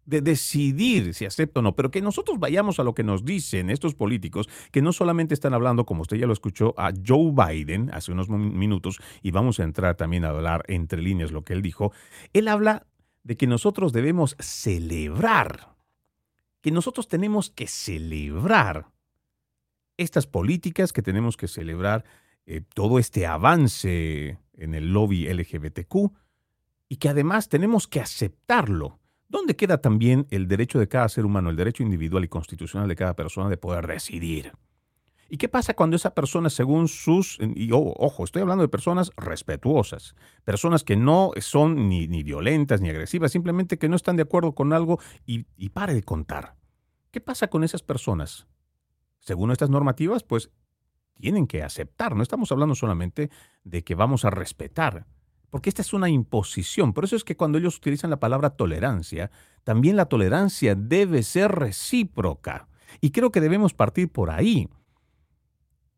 [0.06, 3.70] de decidir si acepta o no, pero que nosotros vayamos a lo que nos dicen
[3.70, 7.92] estos políticos, que no solamente están hablando, como usted ya lo escuchó, a Joe Biden
[7.94, 11.62] hace unos minutos, y vamos a entrar también a hablar entre líneas lo que él
[11.62, 11.92] dijo,
[12.34, 12.88] él habla
[13.24, 15.76] de que nosotros debemos celebrar,
[16.62, 18.88] que nosotros tenemos que celebrar
[20.00, 22.06] estas políticas, que tenemos que celebrar
[22.46, 26.12] eh, todo este avance en el lobby LGBTQ
[26.88, 29.00] y que además tenemos que aceptarlo.
[29.28, 32.96] ¿Dónde queda también el derecho de cada ser humano, el derecho individual y constitucional de
[32.96, 34.54] cada persona de poder decidir?
[35.30, 37.38] ¿Y qué pasa cuando esa persona, según sus...
[37.40, 42.90] Y ojo, estoy hablando de personas respetuosas, personas que no son ni, ni violentas ni
[42.90, 46.56] agresivas, simplemente que no están de acuerdo con algo y, y pare de contar.
[47.12, 48.48] ¿Qué pasa con esas personas?
[49.20, 50.52] Según estas normativas, pues
[51.20, 52.16] tienen que aceptar.
[52.16, 53.30] No estamos hablando solamente
[53.64, 55.06] de que vamos a respetar,
[55.50, 56.94] porque esta es una imposición.
[56.94, 59.32] Por eso es que cuando ellos utilizan la palabra tolerancia,
[59.64, 62.68] también la tolerancia debe ser recíproca.
[63.02, 64.70] Y creo que debemos partir por ahí.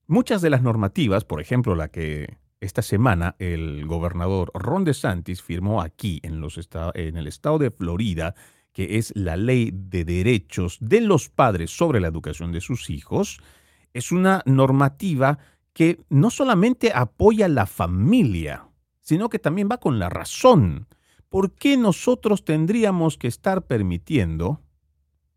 [0.08, 5.82] Muchas de las normativas, por ejemplo, la que esta semana el gobernador Ron DeSantis firmó
[5.82, 6.60] aquí en, los
[6.94, 8.36] en el estado de Florida,
[8.74, 13.40] que es la ley de derechos de los padres sobre la educación de sus hijos,
[13.94, 15.40] es una normativa
[15.74, 18.68] que no solamente apoya la familia,
[19.00, 20.88] sino que también va con la razón.
[21.30, 24.62] ¿Por qué nosotros tendríamos que estar permitiendo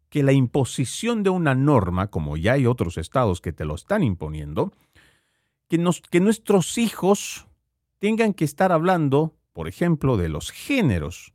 [0.09, 4.05] que la imposición de una norma, como ya hay otros estados que te lo están
[4.05, 4.73] imponiendo,
[5.69, 7.47] que, que nuestros hijos
[7.99, 11.34] tengan que estar hablando, por ejemplo, de los géneros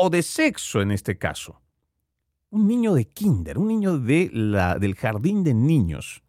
[0.00, 1.60] o de sexo en este caso.
[2.50, 6.22] Un niño de kinder, un niño de la, del jardín de niños,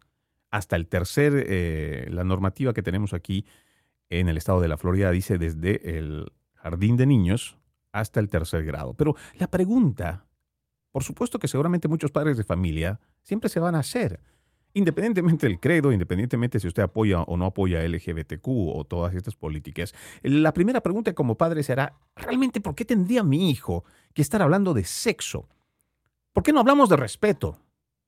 [0.50, 3.46] hasta el tercer, eh, la normativa que tenemos aquí
[4.10, 7.56] en el estado de la Florida dice desde el jardín de niños
[7.92, 8.94] hasta el tercer grado.
[8.94, 10.26] Pero la pregunta,
[10.90, 14.20] por supuesto que seguramente muchos padres de familia siempre se van a hacer,
[14.74, 19.94] independientemente del credo, independientemente si usted apoya o no apoya LGBTQ o todas estas políticas,
[20.22, 24.74] la primera pregunta como padre será, ¿realmente por qué tendría mi hijo que estar hablando
[24.74, 25.48] de sexo?
[26.32, 27.58] ¿Por qué no hablamos de respeto?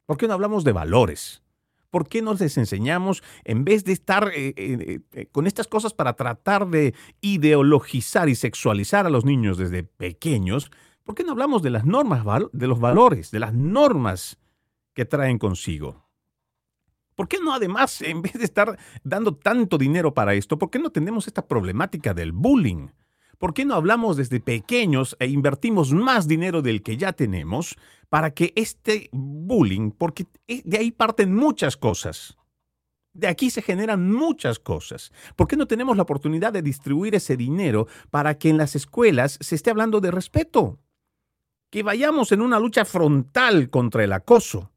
[0.06, 1.42] ¿Por qué no hablamos de valores?
[1.90, 5.92] ¿Por qué no les enseñamos, en vez de estar eh, eh, eh, con estas cosas
[5.92, 10.70] para tratar de ideologizar y sexualizar a los niños desde pequeños,
[11.04, 14.38] ¿por qué no hablamos de las normas, de los valores, de las normas
[14.94, 16.06] que traen consigo?
[17.22, 20.80] ¿Por qué no además, en vez de estar dando tanto dinero para esto, por qué
[20.80, 22.88] no tenemos esta problemática del bullying?
[23.38, 27.76] ¿Por qué no hablamos desde pequeños e invertimos más dinero del que ya tenemos
[28.08, 32.36] para que este bullying, porque de ahí parten muchas cosas,
[33.12, 35.12] de aquí se generan muchas cosas.
[35.36, 39.38] ¿Por qué no tenemos la oportunidad de distribuir ese dinero para que en las escuelas
[39.40, 40.80] se esté hablando de respeto?
[41.70, 44.71] Que vayamos en una lucha frontal contra el acoso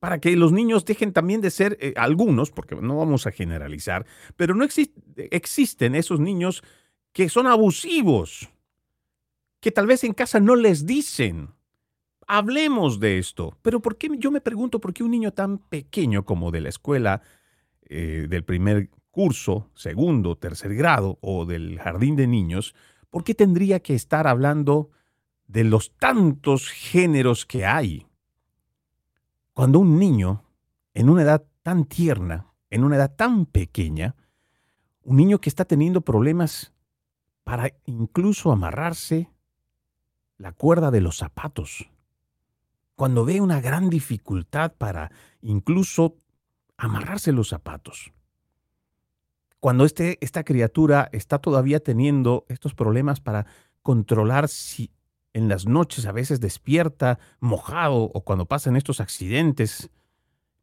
[0.00, 4.06] para que los niños dejen también de ser eh, algunos, porque no vamos a generalizar,
[4.34, 6.64] pero no existen esos niños
[7.12, 8.48] que son abusivos,
[9.60, 11.50] que tal vez en casa no les dicen.
[12.26, 13.58] Hablemos de esto.
[13.60, 16.70] Pero ¿por qué yo me pregunto por qué un niño tan pequeño como de la
[16.70, 17.22] escuela
[17.82, 22.74] eh, del primer curso, segundo, tercer grado o del jardín de niños,
[23.10, 24.90] por qué tendría que estar hablando
[25.46, 28.06] de los tantos géneros que hay?
[29.60, 30.42] Cuando un niño,
[30.94, 34.16] en una edad tan tierna, en una edad tan pequeña,
[35.02, 36.72] un niño que está teniendo problemas
[37.44, 39.28] para incluso amarrarse
[40.38, 41.90] la cuerda de los zapatos,
[42.96, 46.16] cuando ve una gran dificultad para incluso
[46.78, 48.14] amarrarse los zapatos,
[49.58, 53.44] cuando este, esta criatura está todavía teniendo estos problemas para
[53.82, 54.90] controlar si
[55.32, 59.90] en las noches a veces despierta mojado o cuando pasan estos accidentes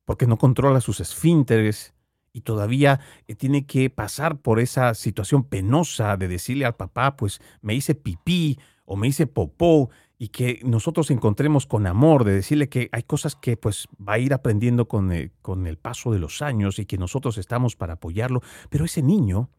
[0.05, 1.93] porque no controla sus esfínteres
[2.32, 7.41] y todavía eh, tiene que pasar por esa situación penosa de decirle al papá, pues
[7.61, 12.70] me hice pipí o me hice popó y que nosotros encontremos con amor, de decirle
[12.70, 16.20] que hay cosas que pues va a ir aprendiendo con el, con el paso de
[16.20, 19.49] los años y que nosotros estamos para apoyarlo, pero ese niño,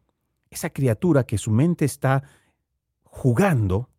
[0.49, 2.23] esa criatura que su mente está
[3.03, 3.89] jugando,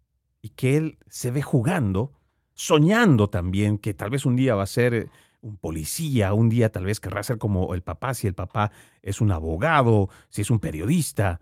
[0.43, 2.13] y que él se ve jugando,
[2.55, 5.09] soñando también que tal vez un día va a ser eh,
[5.41, 8.73] un policía, un día tal vez querrá ser como el papá, si el papá
[9.03, 11.41] es un abogado, si es un periodista,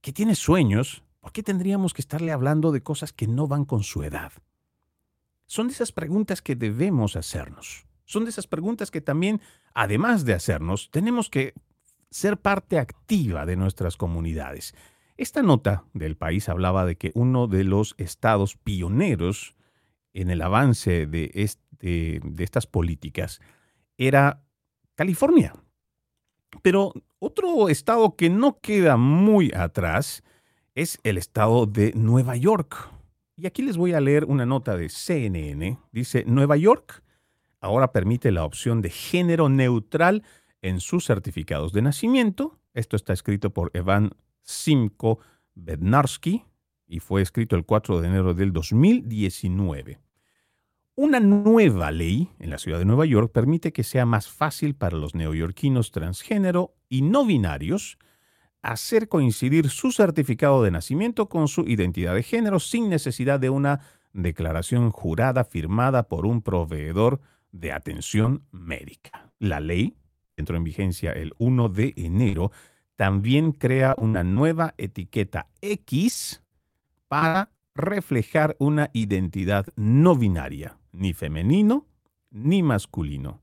[0.00, 3.82] que tiene sueños, ¿por qué tendríamos que estarle hablando de cosas que no van con
[3.82, 4.32] su edad?
[5.46, 7.86] Son de esas preguntas que debemos hacernos.
[8.04, 9.40] Son de esas preguntas que también,
[9.74, 11.54] además de hacernos, tenemos que
[12.10, 14.74] ser parte activa de nuestras comunidades.
[15.18, 19.56] Esta nota del país hablaba de que uno de los estados pioneros
[20.12, 23.40] en el avance de, este, de estas políticas
[23.96, 24.44] era
[24.94, 25.54] California.
[26.62, 30.22] Pero otro estado que no queda muy atrás
[30.76, 32.88] es el estado de Nueva York.
[33.36, 35.78] Y aquí les voy a leer una nota de CNN.
[35.90, 37.02] Dice, Nueva York
[37.60, 40.22] ahora permite la opción de género neutral
[40.62, 42.60] en sus certificados de nacimiento.
[42.72, 44.12] Esto está escrito por Evan
[44.48, 45.18] Simko
[45.54, 46.44] Bednarski
[46.86, 50.00] y fue escrito el 4 de enero del 2019.
[50.94, 54.96] Una nueva ley en la ciudad de Nueva York permite que sea más fácil para
[54.96, 57.98] los neoyorquinos transgénero y no binarios
[58.62, 63.80] hacer coincidir su certificado de nacimiento con su identidad de género sin necesidad de una
[64.14, 67.20] declaración jurada firmada por un proveedor
[67.52, 69.30] de atención médica.
[69.38, 69.98] La ley
[70.36, 72.50] entró en vigencia el 1 de enero
[72.98, 76.42] también crea una nueva etiqueta X
[77.06, 81.86] para reflejar una identidad no binaria, ni femenino
[82.32, 83.40] ni masculino.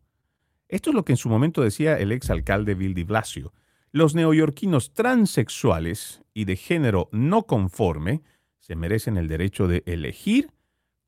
[0.68, 3.54] Esto es lo que en su momento decía el exalcalde Bill de Blasio.
[3.94, 8.24] Los neoyorquinos transexuales y de género no conforme
[8.60, 10.52] se merecen el derecho de elegir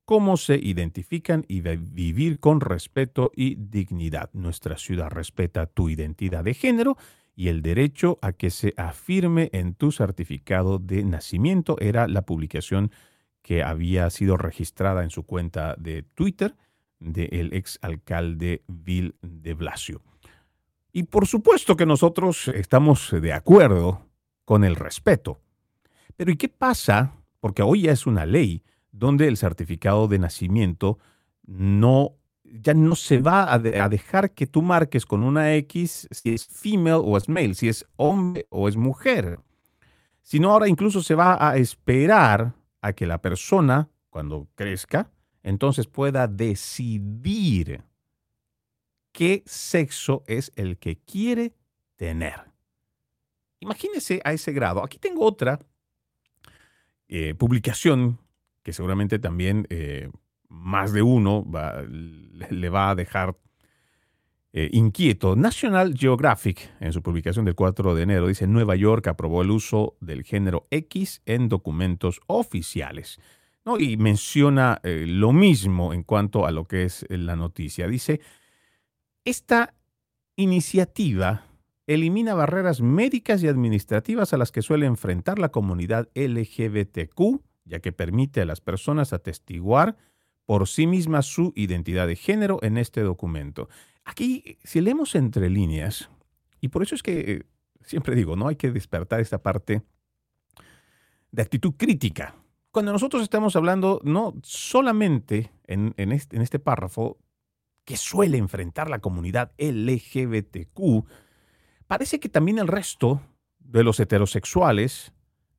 [0.06, 4.30] cómo se identifican y de vivir con respeto y dignidad.
[4.32, 6.96] Nuestra ciudad respeta tu identidad de género
[7.38, 11.78] y el derecho a que se afirme en tu certificado de nacimiento.
[11.80, 12.92] Era la publicación
[13.44, 16.56] que había sido registrada en su cuenta de Twitter
[17.00, 20.02] del ex alcalde Bill de Blasio.
[20.92, 24.08] Y por supuesto que nosotros estamos de acuerdo
[24.44, 25.40] con el respeto.
[26.16, 27.14] Pero ¿y qué pasa?
[27.40, 30.98] Porque hoy ya es una ley donde el certificado de nacimiento
[31.46, 32.16] no
[32.52, 37.02] ya no se va a, dejar que tú marques con una X si es female
[37.04, 39.40] o es male, si es hombre o es mujer.
[40.22, 45.12] Sino ahora incluso se va a esperar a que la persona, cuando crezca,
[45.44, 47.84] entonces pueda decidir
[49.12, 51.54] qué sexo es el que quiere
[51.96, 52.52] tener.
[53.60, 54.84] Imagínese a ese grado.
[54.84, 55.60] Aquí tengo otra
[57.08, 58.20] eh, publicación
[58.64, 60.10] que seguramente también eh,
[60.50, 61.46] más de uno
[62.50, 63.38] le va a dejar
[64.54, 65.36] eh, inquieto.
[65.36, 69.98] National Geographic, en su publicación del 4 de enero, dice Nueva York aprobó el uso
[70.00, 73.20] del género X en documentos oficiales.
[73.66, 73.80] ¿no?
[73.80, 77.88] Y menciona lo mismo en cuanto a lo que es la noticia.
[77.88, 78.22] Dice,
[79.26, 79.74] esta
[80.38, 81.44] iniciativa
[81.88, 87.92] elimina barreras médicas y administrativas a las que suele enfrentar la comunidad LGBTQ, ya que
[87.92, 89.98] permite a las personas atestiguar
[90.48, 93.68] por sí mismas su identidad de género en este documento.
[94.06, 96.10] Aquí, si leemos entre líneas,
[96.62, 97.44] y por eso es que eh,
[97.84, 99.84] siempre digo, no hay que despertar esta parte
[101.32, 102.34] de actitud crítica.
[102.72, 107.18] Cuando nosotros estamos hablando no solamente en, este, en este párrafo
[107.84, 111.06] que suele enfrentar la comunidad LGBTQ,
[111.88, 113.22] parece que también el resto
[113.60, 115.12] de los heterosexuales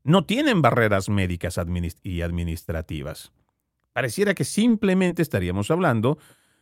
[0.02, 1.60] no tienen barreras médicas
[2.02, 3.32] y administrativas.
[3.98, 6.18] Pareciera que simplemente estaríamos hablando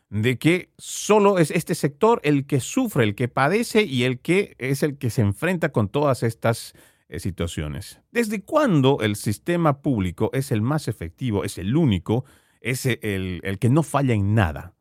[0.09, 4.57] de que solo es este sector el que sufre, el que padece y el que
[4.57, 6.73] es el que se enfrenta con todas estas
[7.11, 8.01] eh, situaciones.
[8.11, 12.25] ¿Desde cuándo el sistema público es el más efectivo, es el único,
[12.63, 14.73] es el, el que no falla en nada?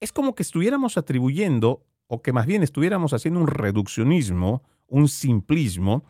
[0.00, 6.04] es como que estuviéramos atribuyendo, o que más bien estuviéramos haciendo un reduccionismo, un simplismo,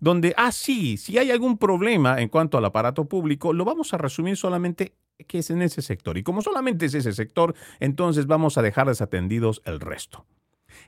[0.00, 3.98] donde, ah, sí, si hay algún problema en cuanto al aparato público, lo vamos a
[3.98, 4.94] resumir solamente
[5.26, 6.16] que es en ese sector.
[6.16, 10.26] Y como solamente es ese sector, entonces vamos a dejar desatendidos el resto.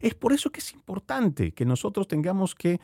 [0.01, 2.81] Es por eso que es importante que nosotros tengamos que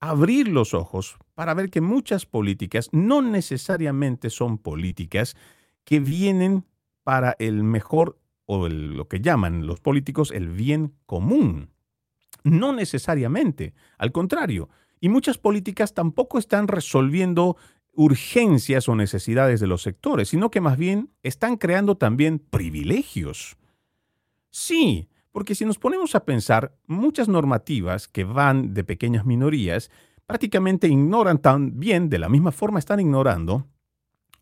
[0.00, 5.36] abrir los ojos para ver que muchas políticas no necesariamente son políticas
[5.84, 6.66] que vienen
[7.02, 11.70] para el mejor o lo que llaman los políticos el bien común.
[12.42, 14.68] No necesariamente, al contrario.
[15.04, 17.58] Y muchas políticas tampoco están resolviendo
[17.92, 23.58] urgencias o necesidades de los sectores, sino que más bien están creando también privilegios.
[24.48, 29.90] Sí, porque si nos ponemos a pensar, muchas normativas que van de pequeñas minorías
[30.24, 33.66] prácticamente ignoran también, de la misma forma están ignorando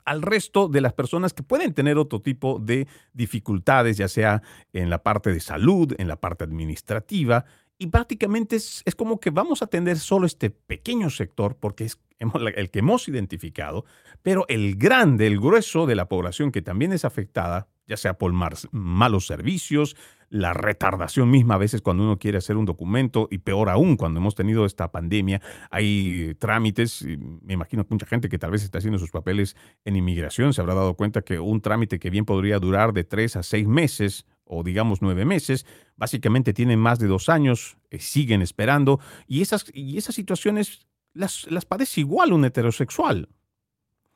[0.04, 4.42] al resto de las personas que pueden tener otro tipo de dificultades, ya sea
[4.72, 7.46] en la parte de salud, en la parte administrativa,
[7.82, 12.00] y prácticamente es, como que vamos a atender solo este pequeño sector porque es
[12.56, 13.84] el que hemos identificado,
[14.22, 18.32] pero el grande, el grueso de la población que también es afectada, ya sea por
[18.32, 19.96] malos servicios,
[20.28, 24.20] la retardación misma a veces cuando uno quiere hacer un documento y peor aún cuando
[24.20, 27.04] hemos tenido esta pandemia, hay trámites,
[27.42, 30.60] me imagino que mucha gente que tal vez está haciendo sus papeles en inmigración se
[30.60, 34.24] habrá dado cuenta que un trámite que bien podría durar de tres a seis meses
[34.44, 35.66] o digamos nueve meses,
[35.96, 41.50] básicamente tienen más de dos años, eh, siguen esperando y esas, y esas situaciones las,
[41.50, 43.28] las padece igual un heterosexual.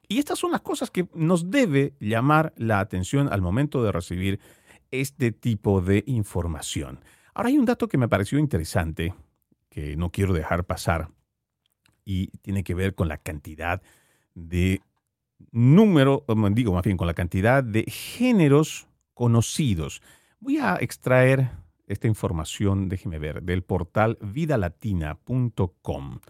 [0.08, 4.40] Y estas son las cosas que nos debe llamar la atención al momento de recibir
[4.90, 7.00] este tipo de información.
[7.34, 9.14] Ahora hay un dato que me pareció interesante,
[9.68, 11.10] que no quiero dejar pasar,
[12.04, 13.82] y tiene que ver con la cantidad
[14.34, 14.80] de
[15.50, 18.86] número, digo más bien con la cantidad de géneros
[19.16, 20.00] conocidos.
[20.38, 21.50] Voy a extraer
[21.88, 26.20] esta información, déjeme ver, del portal vidalatina.com.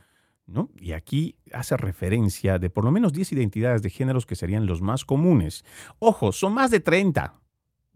[0.46, 0.70] ¿no?
[0.80, 4.80] Y aquí hace referencia de por lo menos 10 identidades de géneros que serían los
[4.80, 5.66] más comunes.
[5.98, 7.42] Ojo, son más de 30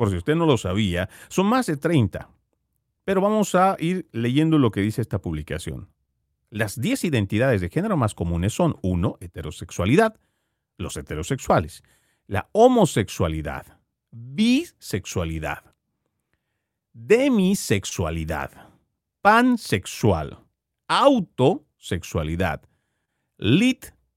[0.01, 2.31] por si usted no lo sabía, son más de 30.
[3.05, 5.91] Pero vamos a ir leyendo lo que dice esta publicación.
[6.49, 9.19] Las 10 identidades de género más comunes son 1.
[9.21, 10.19] Heterosexualidad,
[10.79, 11.83] los heterosexuales.
[12.27, 13.79] La homosexualidad,
[14.11, 15.63] bisexualidad,
[16.93, 18.51] demisexualidad,
[19.23, 20.39] pansexual,
[20.89, 22.63] autosexualidad,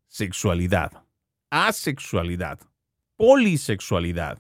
[0.08, 1.04] sexualidad,
[1.50, 2.60] asexualidad,
[3.16, 4.40] polisexualidad,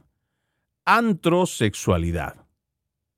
[0.85, 2.35] antrosexualidad.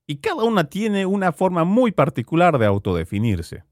[0.06, 3.64] Y cada una tiene una forma muy particular de autodefinirse.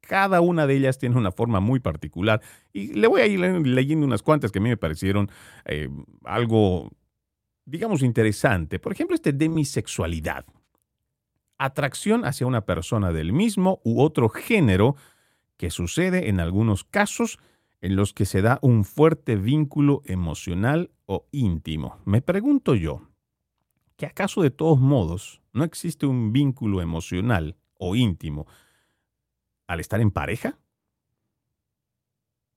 [0.00, 2.40] Cada una de ellas tiene una forma muy particular.
[2.72, 5.30] Y le voy a ir leyendo unas cuantas que a mí me parecieron
[5.66, 5.88] eh,
[6.24, 6.90] algo,
[7.70, 8.78] digamos, interesante.
[8.78, 10.44] Por ejemplo, este demisexualidad.
[11.56, 14.96] Atracción hacia una persona del mismo u otro género
[15.56, 17.38] que sucede en algunos casos
[17.80, 21.98] en los que se da un fuerte vínculo emocional o íntimo.
[22.04, 23.08] Me pregunto yo,
[23.96, 28.46] ¿que acaso de todos modos no existe un vínculo emocional o íntimo
[29.66, 30.58] al estar en pareja?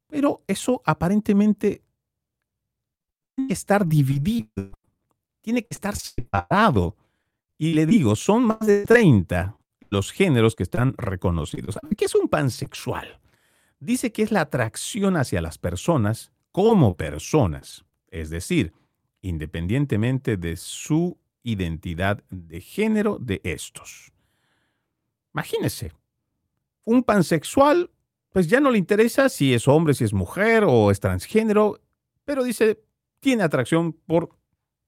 [0.07, 1.84] Pero eso aparentemente
[3.49, 4.72] estar dividido,
[5.44, 6.96] tiene que estar separado
[7.60, 9.56] Y le digo, son más de 30
[9.91, 11.78] los géneros que están reconocidos.
[11.96, 13.20] ¿Qué es un pansexual?
[13.80, 18.74] Dice que es la atracción hacia las personas como personas, es decir,
[19.22, 24.12] independientemente de su identidad de género de estos.
[25.34, 25.91] Imagínese,
[26.86, 27.91] un pansexual,
[28.32, 31.80] pues ya no le interesa si es hombre, si es mujer o es transgénero,
[32.26, 32.84] pero dice,
[33.20, 34.36] tiene atracción por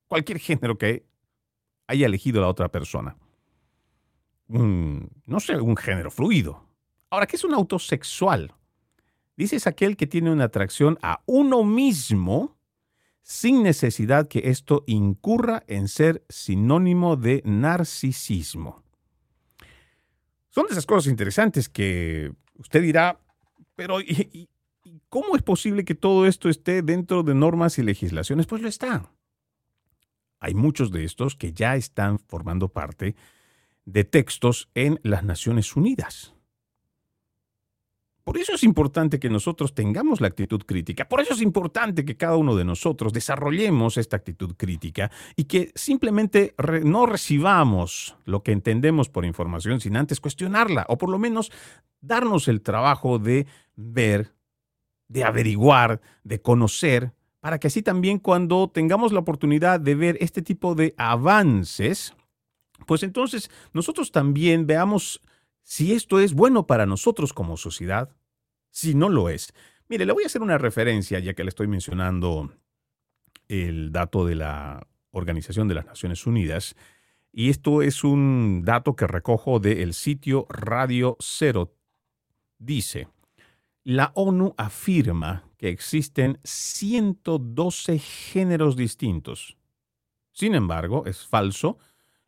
[0.08, 1.06] cualquier género que
[1.88, 3.16] haya elegido la otra persona.
[4.48, 6.64] no sé, un género fluido.
[7.10, 8.54] Ahora, ¿qué es un autosexual?
[9.38, 12.58] Dice es aquel que tiene una atracción a uno mismo
[13.22, 18.84] sin necesidad que esto incurra en ser sinónimo de narcisismo.
[20.50, 23.20] Son esas cosas interesantes que usted dirá,
[23.76, 24.48] pero ¿y,
[25.10, 28.46] cómo es posible que todo esto esté dentro de normas y legislaciones?
[28.46, 29.12] Pues lo está.
[30.46, 33.16] Hay muchos de estos que ya están formando parte
[33.86, 36.36] de textos en las Naciones Unidas.
[38.24, 41.10] Por eso es importante que nosotros tengamos la actitud crítica.
[41.10, 45.72] Por eso es importante que cada uno de nosotros desarrollemos esta actitud crítica y que
[45.74, 51.52] simplemente no recibamos lo que entendemos por información sin antes cuestionarla o por lo menos
[52.02, 54.36] darnos el trabajo de ver,
[55.08, 57.15] de averiguar, de conocer,
[57.46, 62.16] para que así también cuando tengamos la oportunidad de ver este tipo de avances,
[62.88, 65.22] pues entonces nosotros también veamos
[65.62, 68.10] si esto es bueno para nosotros como sociedad,
[68.72, 69.54] si no lo es.
[69.88, 72.52] Mire, le voy a hacer una referencia, ya que le estoy mencionando
[73.48, 76.76] el dato de la Organización de las Naciones Unidas,
[77.32, 81.76] y esto es un dato que recojo del sitio Radio Cero.
[82.58, 83.08] Dice,
[83.86, 89.56] la ONU afirma que existen 112 géneros distintos.
[90.34, 91.78] Sin embargo, es falso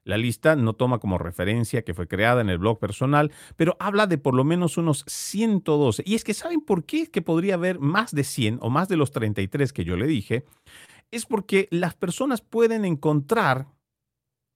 [0.08, 4.08] la lista no toma como referencia que fue creada en el blog personal, pero habla
[4.08, 6.02] de por lo menos unos 112.
[6.06, 8.88] Y es que ¿saben por qué es que podría haber más de 100 o más
[8.88, 10.46] de los 33 que yo le dije?
[11.12, 13.68] Es porque las personas pueden encontrar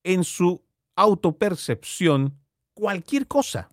[0.06, 0.64] en su
[0.96, 2.40] autopercepción
[2.74, 3.68] cualquier cosa.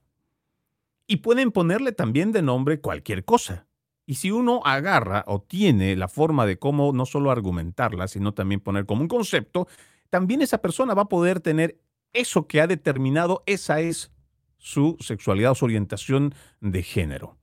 [1.09, 3.66] Y pueden ponerle también de nombre cualquier cosa.
[4.06, 8.61] Y si uno agarra o tiene la forma de cómo no solo argumentarla, sino también
[8.61, 9.66] poner como un concepto,
[10.11, 11.80] también esa persona va a poder tener
[12.12, 14.12] eso que ha determinado, esa es
[14.59, 17.36] su sexualidad o su orientación de género.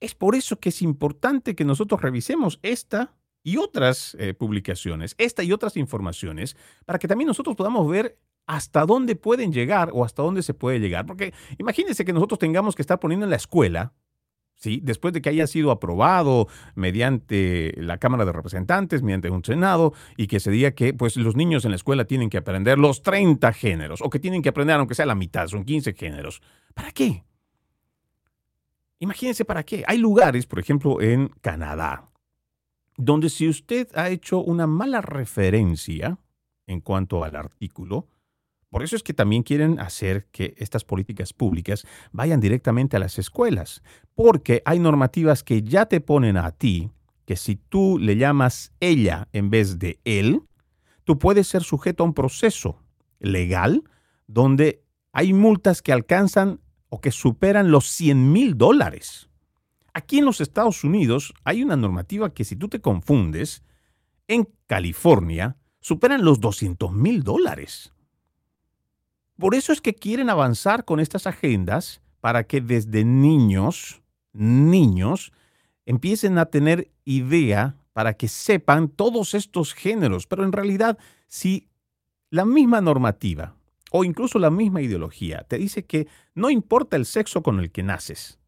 [0.00, 5.42] Es por eso que es importante que nosotros revisemos esta y otras eh, publicaciones, esta
[5.42, 10.22] y otras informaciones, para que también nosotros podamos ver hasta dónde pueden llegar o hasta
[10.22, 11.06] dónde se puede llegar.
[11.06, 13.92] Porque imagínense que nosotros tengamos que estar poniendo en la escuela
[14.56, 14.80] ¿sí?
[14.82, 20.26] después de que haya sido aprobado mediante la Cámara de Representantes, mediante un Senado, y
[20.26, 23.52] que se diga que pues, los niños en la escuela tienen que aprender los 30
[23.52, 26.42] géneros, o que tienen que aprender aunque sea la mitad, son 15 géneros.
[26.74, 27.24] ¿Para qué?
[28.98, 29.84] Imagínense para qué.
[29.86, 32.08] Hay lugares, por ejemplo, en Canadá,
[32.96, 36.18] donde si usted ha hecho una mala referencia
[36.66, 38.08] en cuanto al artículo,
[38.76, 43.18] por eso es que también quieren hacer que estas políticas públicas vayan directamente a las
[43.18, 43.82] escuelas,
[44.14, 46.90] porque hay normativas que ya te ponen a ti
[47.24, 50.42] que si tú le llamas ella en vez de él,
[51.04, 52.82] tú puedes ser sujeto a un proceso
[53.18, 53.82] legal
[54.26, 56.60] donde hay multas que alcanzan
[56.90, 59.30] o que superan los 100 mil dólares.
[59.94, 63.62] Aquí en los Estados Unidos hay una normativa que si tú te confundes,
[64.28, 67.95] en California superan los 200 mil dólares.
[69.38, 75.32] Por eso es que quieren avanzar con estas agendas para que desde niños, niños,
[75.84, 80.26] empiecen a tener idea para que sepan todos estos géneros.
[80.26, 81.68] Pero en realidad, si
[82.30, 83.54] la misma normativa
[83.90, 87.82] o incluso la misma ideología te dice que no importa el sexo con el que
[87.82, 88.38] naces,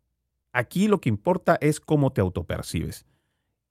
[0.52, 3.06] aquí lo que importa es cómo te autopercibes.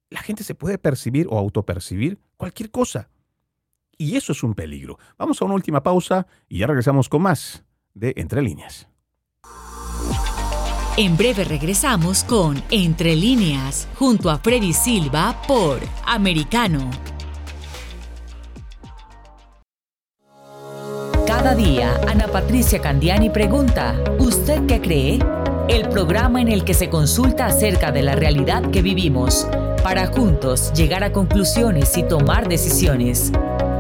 [0.10, 3.10] La gente se puede percibir o autopercibir cualquier cosa.
[3.98, 5.00] Y eso es un peligro.
[5.18, 8.88] Vamos a una última pausa y ya regresamos con más de Entre líneas.
[10.98, 16.90] En breve regresamos con Entre líneas, junto a Freddy Silva por Americano.
[21.26, 25.20] Cada día, Ana Patricia Candiani pregunta, ¿usted qué cree?
[25.70, 29.48] El programa en el que se consulta acerca de la realidad que vivimos,
[29.84, 33.32] para juntos llegar a conclusiones y tomar decisiones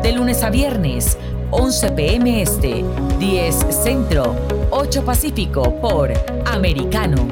[0.08, 1.18] de lunes a viernes,
[1.52, 2.86] 11 pm este,
[3.20, 4.38] 10 centro,
[4.70, 6.14] 8 pacífico por
[6.46, 7.28] Americano.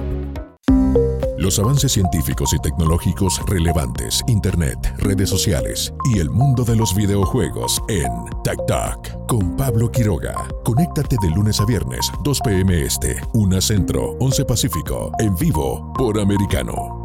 [1.37, 7.81] Los avances científicos y tecnológicos relevantes, Internet, redes sociales y el mundo de los videojuegos
[7.87, 8.11] en
[8.43, 10.45] Tech Talk con Pablo Quiroga.
[10.65, 12.81] Conéctate de lunes a viernes, 2 p.m.
[12.81, 17.01] Este, 1 Centro, 11 Pacífico, en vivo por Americano.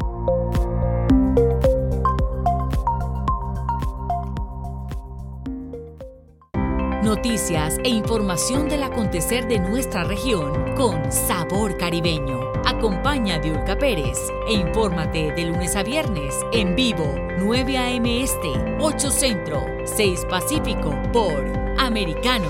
[7.23, 12.51] Noticias e información del acontecer de nuestra región con sabor caribeño.
[12.65, 14.17] Acompaña a Diurca Pérez
[14.47, 18.23] e infórmate de lunes a viernes en vivo 9 a.m.
[18.23, 21.45] Este, 8 Centro, 6 Pacífico por
[21.77, 22.49] Americano.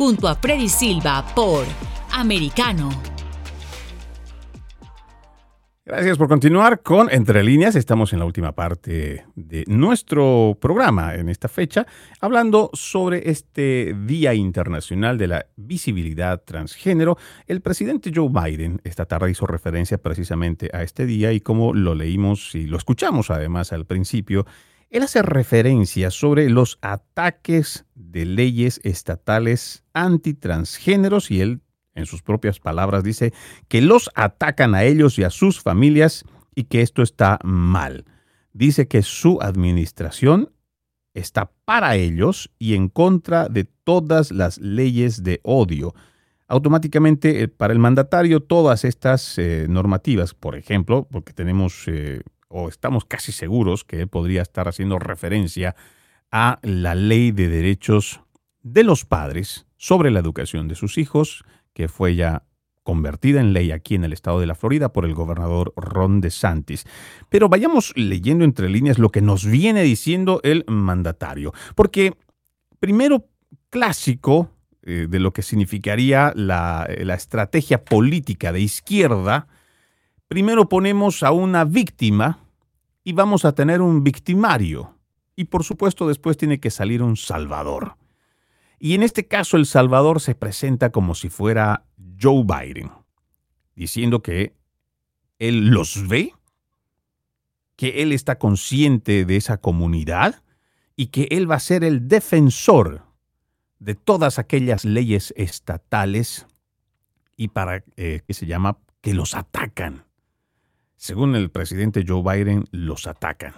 [0.00, 1.66] junto a Freddy Silva por
[2.12, 2.88] Americano.
[5.84, 7.76] Gracias por continuar con Entre líneas.
[7.76, 11.86] Estamos en la última parte de nuestro programa en esta fecha,
[12.18, 17.18] hablando sobre este Día Internacional de la Visibilidad Transgénero.
[17.46, 21.94] El presidente Joe Biden esta tarde hizo referencia precisamente a este día y como lo
[21.94, 24.46] leímos y lo escuchamos además al principio,
[24.90, 31.60] él hace referencia sobre los ataques de leyes estatales antitransgéneros y él,
[31.94, 33.32] en sus propias palabras, dice
[33.68, 36.24] que los atacan a ellos y a sus familias
[36.56, 38.04] y que esto está mal.
[38.52, 40.50] Dice que su administración
[41.14, 45.94] está para ellos y en contra de todas las leyes de odio.
[46.48, 52.68] Automáticamente, eh, para el mandatario, todas estas eh, normativas, por ejemplo, porque tenemos eh, o
[52.68, 55.76] estamos casi seguros que podría estar haciendo referencia
[56.30, 58.20] a la ley de derechos
[58.62, 62.42] de los padres sobre la educación de sus hijos, que fue ya
[62.82, 66.86] convertida en ley aquí en el estado de la Florida por el gobernador Ron DeSantis.
[67.28, 72.14] Pero vayamos leyendo entre líneas lo que nos viene diciendo el mandatario, porque
[72.80, 73.28] primero
[73.70, 74.50] clásico
[74.82, 79.46] eh, de lo que significaría la, la estrategia política de izquierda,
[80.30, 82.38] Primero ponemos a una víctima
[83.02, 84.96] y vamos a tener un victimario.
[85.34, 87.96] Y por supuesto después tiene que salir un salvador.
[88.78, 91.84] Y en este caso el salvador se presenta como si fuera
[92.22, 92.92] Joe Biden,
[93.74, 94.54] diciendo que
[95.40, 96.32] él los ve,
[97.74, 100.44] que él está consciente de esa comunidad
[100.94, 103.02] y que él va a ser el defensor
[103.80, 106.46] de todas aquellas leyes estatales
[107.36, 110.04] y para, eh, que se llama, que los atacan
[111.00, 113.54] según el presidente Joe Biden, los atacan.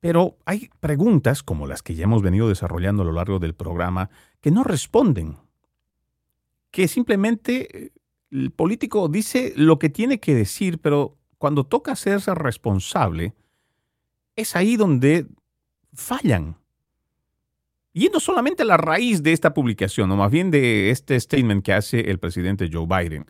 [0.00, 4.10] Pero hay preguntas, como las que ya hemos venido desarrollando a lo largo del programa,
[4.42, 5.38] que no responden.
[6.70, 7.92] Que simplemente eh,
[8.30, 13.34] el político dice lo que tiene que decir, pero cuando toca hacerse responsable,
[14.36, 15.26] es ahí donde
[15.94, 16.58] fallan.
[17.94, 21.64] Y no solamente a la raíz de esta publicación, o más bien de este statement
[21.64, 23.24] que hace el presidente Joe Biden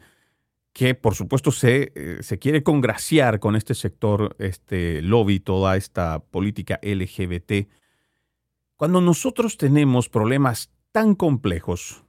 [0.73, 6.21] que por supuesto se, eh, se, quiere congraciar con este sector, este lobby, toda esta
[6.21, 7.69] política LGBT.
[8.77, 12.05] Cuando nosotros tenemos problemas tan complejos,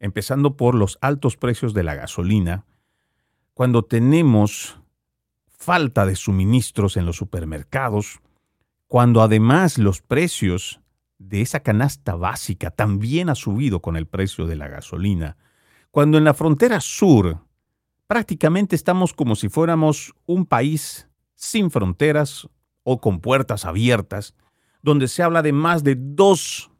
[0.00, 2.64] empezando por los altos precios de la gasolina,
[3.54, 4.78] cuando tenemos
[5.46, 8.20] falta de suministros en los supermercados,
[8.86, 10.80] cuando además los precios
[11.18, 15.36] de esa canasta básica también ha subido con el precio de la gasolina,
[15.96, 17.38] cuando en la frontera sur
[18.06, 22.50] prácticamente estamos como si fuéramos un país sin fronteras
[22.82, 24.34] o con puertas abiertas,
[24.82, 26.70] donde se habla de más de dos,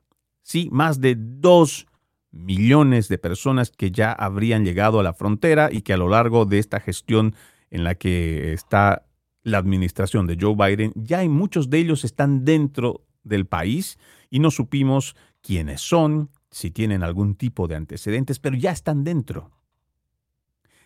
[0.43, 1.87] sí, más de dos
[2.31, 6.45] millones de personas que ya habrían llegado a la frontera y que a lo largo
[6.45, 7.35] de esta gestión
[7.71, 9.07] en la que está
[9.43, 13.99] la administración de Joe Biden, ya hay muchos de ellos están dentro del país
[14.29, 19.50] y no supimos quiénes son, si tienen algún tipo de antecedentes, pero ya están dentro.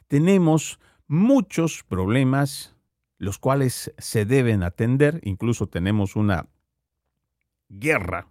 [0.09, 2.75] tenemos muchos problemas
[3.19, 5.21] los cuales se deben atender.
[5.23, 6.49] Incluso tenemos una
[7.69, 8.27] guerra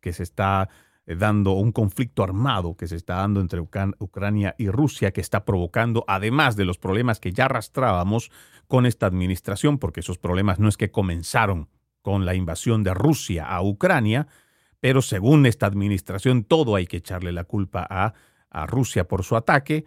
[0.00, 0.68] que se está
[1.06, 5.44] eh, dando, un conflicto armado que se está dando entre Ucrania y Rusia, que está
[5.44, 8.32] provocando, además de los problemas que ya arrastrábamos
[8.66, 11.68] con esta administración, porque esos problemas no es que comenzaron
[12.02, 14.26] con la invasión de Rusia a Ucrania,
[14.84, 18.12] pero según esta administración todo hay que echarle la culpa a,
[18.50, 19.86] a Rusia por su ataque.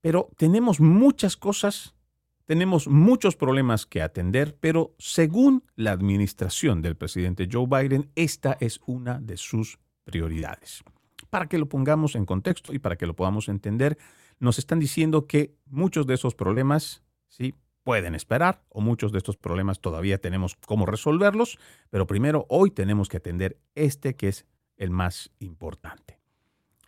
[0.00, 1.96] Pero tenemos muchas cosas
[2.44, 8.78] tenemos muchos problemas que atender, pero según la administración del presidente Joe Biden, esta es
[8.86, 10.84] una de sus prioridades.
[11.28, 13.98] Para que lo pongamos en contexto y para que lo podamos entender,
[14.38, 17.52] nos están diciendo que muchos de esos problemas sí
[17.84, 21.58] pueden esperar o muchos de estos problemas todavía tenemos cómo resolverlos,
[21.90, 26.18] pero primero hoy tenemos que atender este que es el más importante.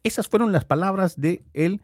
[0.02, 1.82] Esas fueron las palabras de el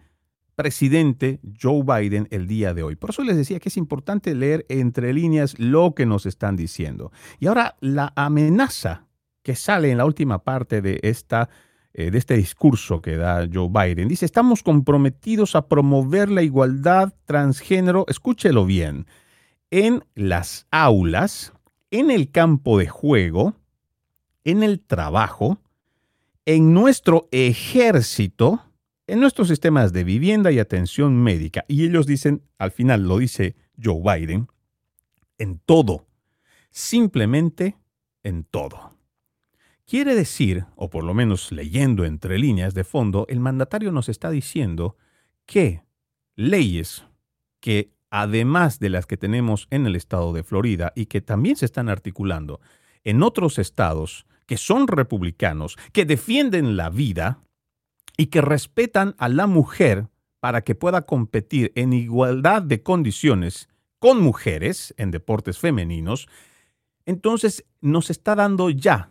[0.57, 2.97] presidente Joe Biden el día de hoy.
[2.97, 7.13] Por eso les decía que es importante leer entre líneas lo que nos están diciendo.
[7.39, 9.07] Y ahora la amenaza
[9.43, 11.49] que sale en la última parte de, esta,
[11.95, 14.09] de este discurso que da Joe Biden.
[14.09, 19.07] Dice, estamos comprometidos a promover la igualdad transgénero, escúchelo bien,
[19.71, 21.53] en las aulas,
[21.91, 23.55] en el campo de juego,
[24.45, 25.59] en el trabajo,
[26.47, 28.63] en nuestro ejército,
[29.07, 31.65] en nuestros sistemas de vivienda y atención médica.
[31.69, 34.49] Y ellos dicen, al final lo dice Joe Biden,
[35.39, 36.07] en todo,
[36.71, 37.77] simplemente
[38.23, 38.92] en todo.
[39.87, 44.31] Quiere decir, o por lo menos leyendo entre líneas de fondo, el mandatario nos está
[44.31, 44.97] diciendo
[45.47, 45.83] que
[46.37, 47.05] leyes
[47.61, 51.67] que además de las que tenemos en el estado de Florida y que también se
[51.67, 52.61] están articulando
[53.05, 57.43] en otros estados que son republicanos, que defienden la vida,
[58.17, 60.09] y que respetan a la mujer
[60.41, 63.69] para que pueda competir en igualdad de condiciones
[63.99, 66.29] con mujeres en deportes femeninos,
[67.07, 69.11] entonces nos está dando ya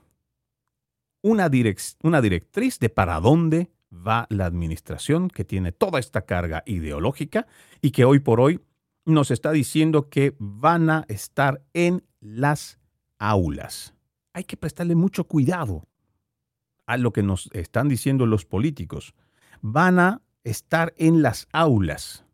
[1.21, 7.47] una, directriz de para dónde va la administración que tiene toda esta carga ideológica
[7.81, 8.61] y que hoy por hoy
[9.05, 12.79] nos está diciendo que van a estar en las
[13.19, 13.93] aulas.
[14.33, 15.87] Hay que prestarle mucho cuidado
[16.85, 19.13] a lo que nos están diciendo los políticos.
[19.61, 22.25] Van a estar en las aulas.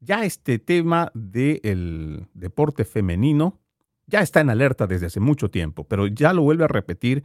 [0.00, 3.58] Ya este tema del deporte femenino
[4.06, 7.22] ya está en alerta desde hace mucho tiempo, pero ya lo vuelve a repetir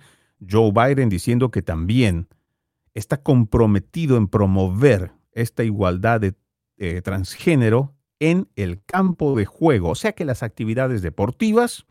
[0.49, 2.27] Joe Biden diciendo que también
[2.93, 6.35] está comprometido en promover esta igualdad de
[6.77, 11.85] eh, transgénero en el campo de juego, o sea que las actividades deportivas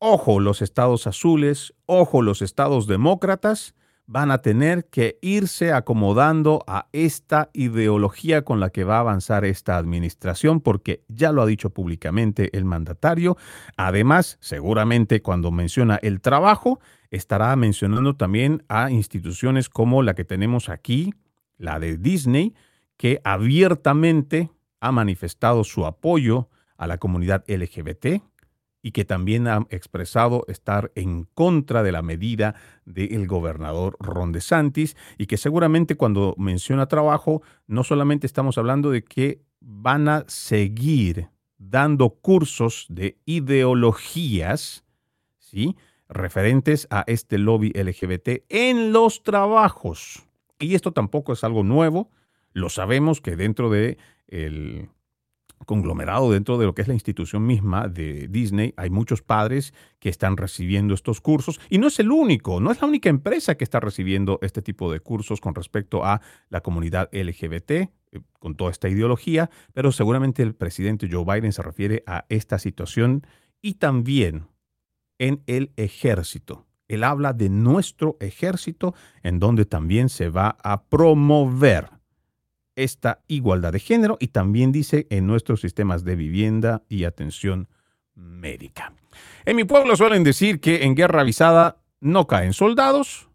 [0.00, 3.74] ojo los estados azules, ojo los estados demócratas,
[4.06, 9.44] van a tener que irse acomodando a esta ideología con la que va a avanzar
[9.44, 13.36] esta administración, porque ya lo ha dicho públicamente el mandatario.
[13.76, 16.80] Además, seguramente cuando menciona el trabajo,
[17.10, 21.14] estará mencionando también a instituciones como la que tenemos aquí,
[21.56, 22.54] la de Disney,
[22.96, 24.50] que abiertamente
[24.80, 28.22] ha manifestado su apoyo a la comunidad LGBT,
[28.82, 32.54] y que también ha expresado estar en contra de la medida
[32.84, 39.04] del gobernador Ron DeSantis y que seguramente cuando menciona trabajo no solamente estamos hablando de
[39.04, 44.84] que van a seguir dando cursos de ideologías,
[45.38, 45.76] ¿sí?
[46.10, 50.24] Referentes a este lobby LGBT en los trabajos.
[50.58, 52.10] Y esto tampoco es algo nuevo,
[52.52, 53.96] lo sabemos que dentro de
[54.28, 54.90] el
[55.66, 58.72] conglomerado dentro de lo que es la institución misma de Disney.
[58.76, 62.80] Hay muchos padres que están recibiendo estos cursos y no es el único, no es
[62.80, 67.08] la única empresa que está recibiendo este tipo de cursos con respecto a la comunidad
[67.12, 67.88] LGBT eh,
[68.38, 73.26] con toda esta ideología, pero seguramente el presidente Joe Biden se refiere a esta situación
[73.60, 74.46] y también
[75.20, 76.66] en el ejército.
[76.88, 81.90] Él habla de nuestro ejército en donde también se va a promover
[82.74, 87.68] esta igualdad de género y también dice en nuestros sistemas de vivienda y atención
[88.14, 88.92] médica.
[89.44, 93.28] En mi pueblo suelen decir que en guerra avisada no caen soldados.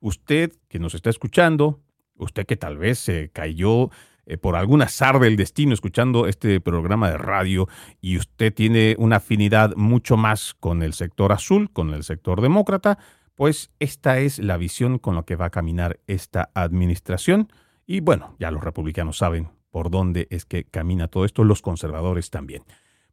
[0.00, 1.80] Usted que nos está escuchando,
[2.14, 3.90] usted que tal vez se cayó
[4.26, 7.68] eh, por algún azar del destino escuchando este programa de radio
[8.00, 12.98] y usted tiene una afinidad mucho más con el sector azul, con el sector demócrata,
[13.36, 17.52] pues esta es la visión con la que va a caminar esta administración.
[17.86, 22.30] Y bueno, ya los republicanos saben por dónde es que camina todo esto, los conservadores
[22.30, 22.64] también.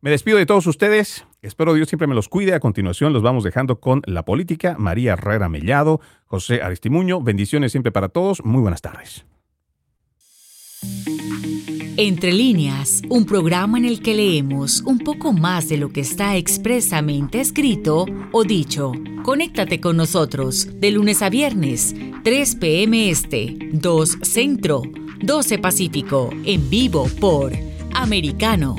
[0.02, 1.26] Me despido de todos ustedes.
[1.42, 2.54] Espero Dios siempre me los cuide.
[2.54, 4.76] A continuación los vamos dejando con la política.
[4.78, 7.22] María Herrera Mellado, José Aristimuño.
[7.22, 8.44] Bendiciones siempre para todos.
[8.44, 9.26] Muy buenas tardes.
[11.98, 16.38] Entre líneas, un programa en el que leemos un poco más de lo que está
[16.38, 18.94] expresamente escrito o dicho.
[19.24, 23.10] Conéctate con nosotros de lunes a viernes, 3 p.m.
[23.10, 24.82] Este, 2 Centro,
[25.22, 27.54] 12 Pacífico, en vivo por
[27.94, 28.76] Americano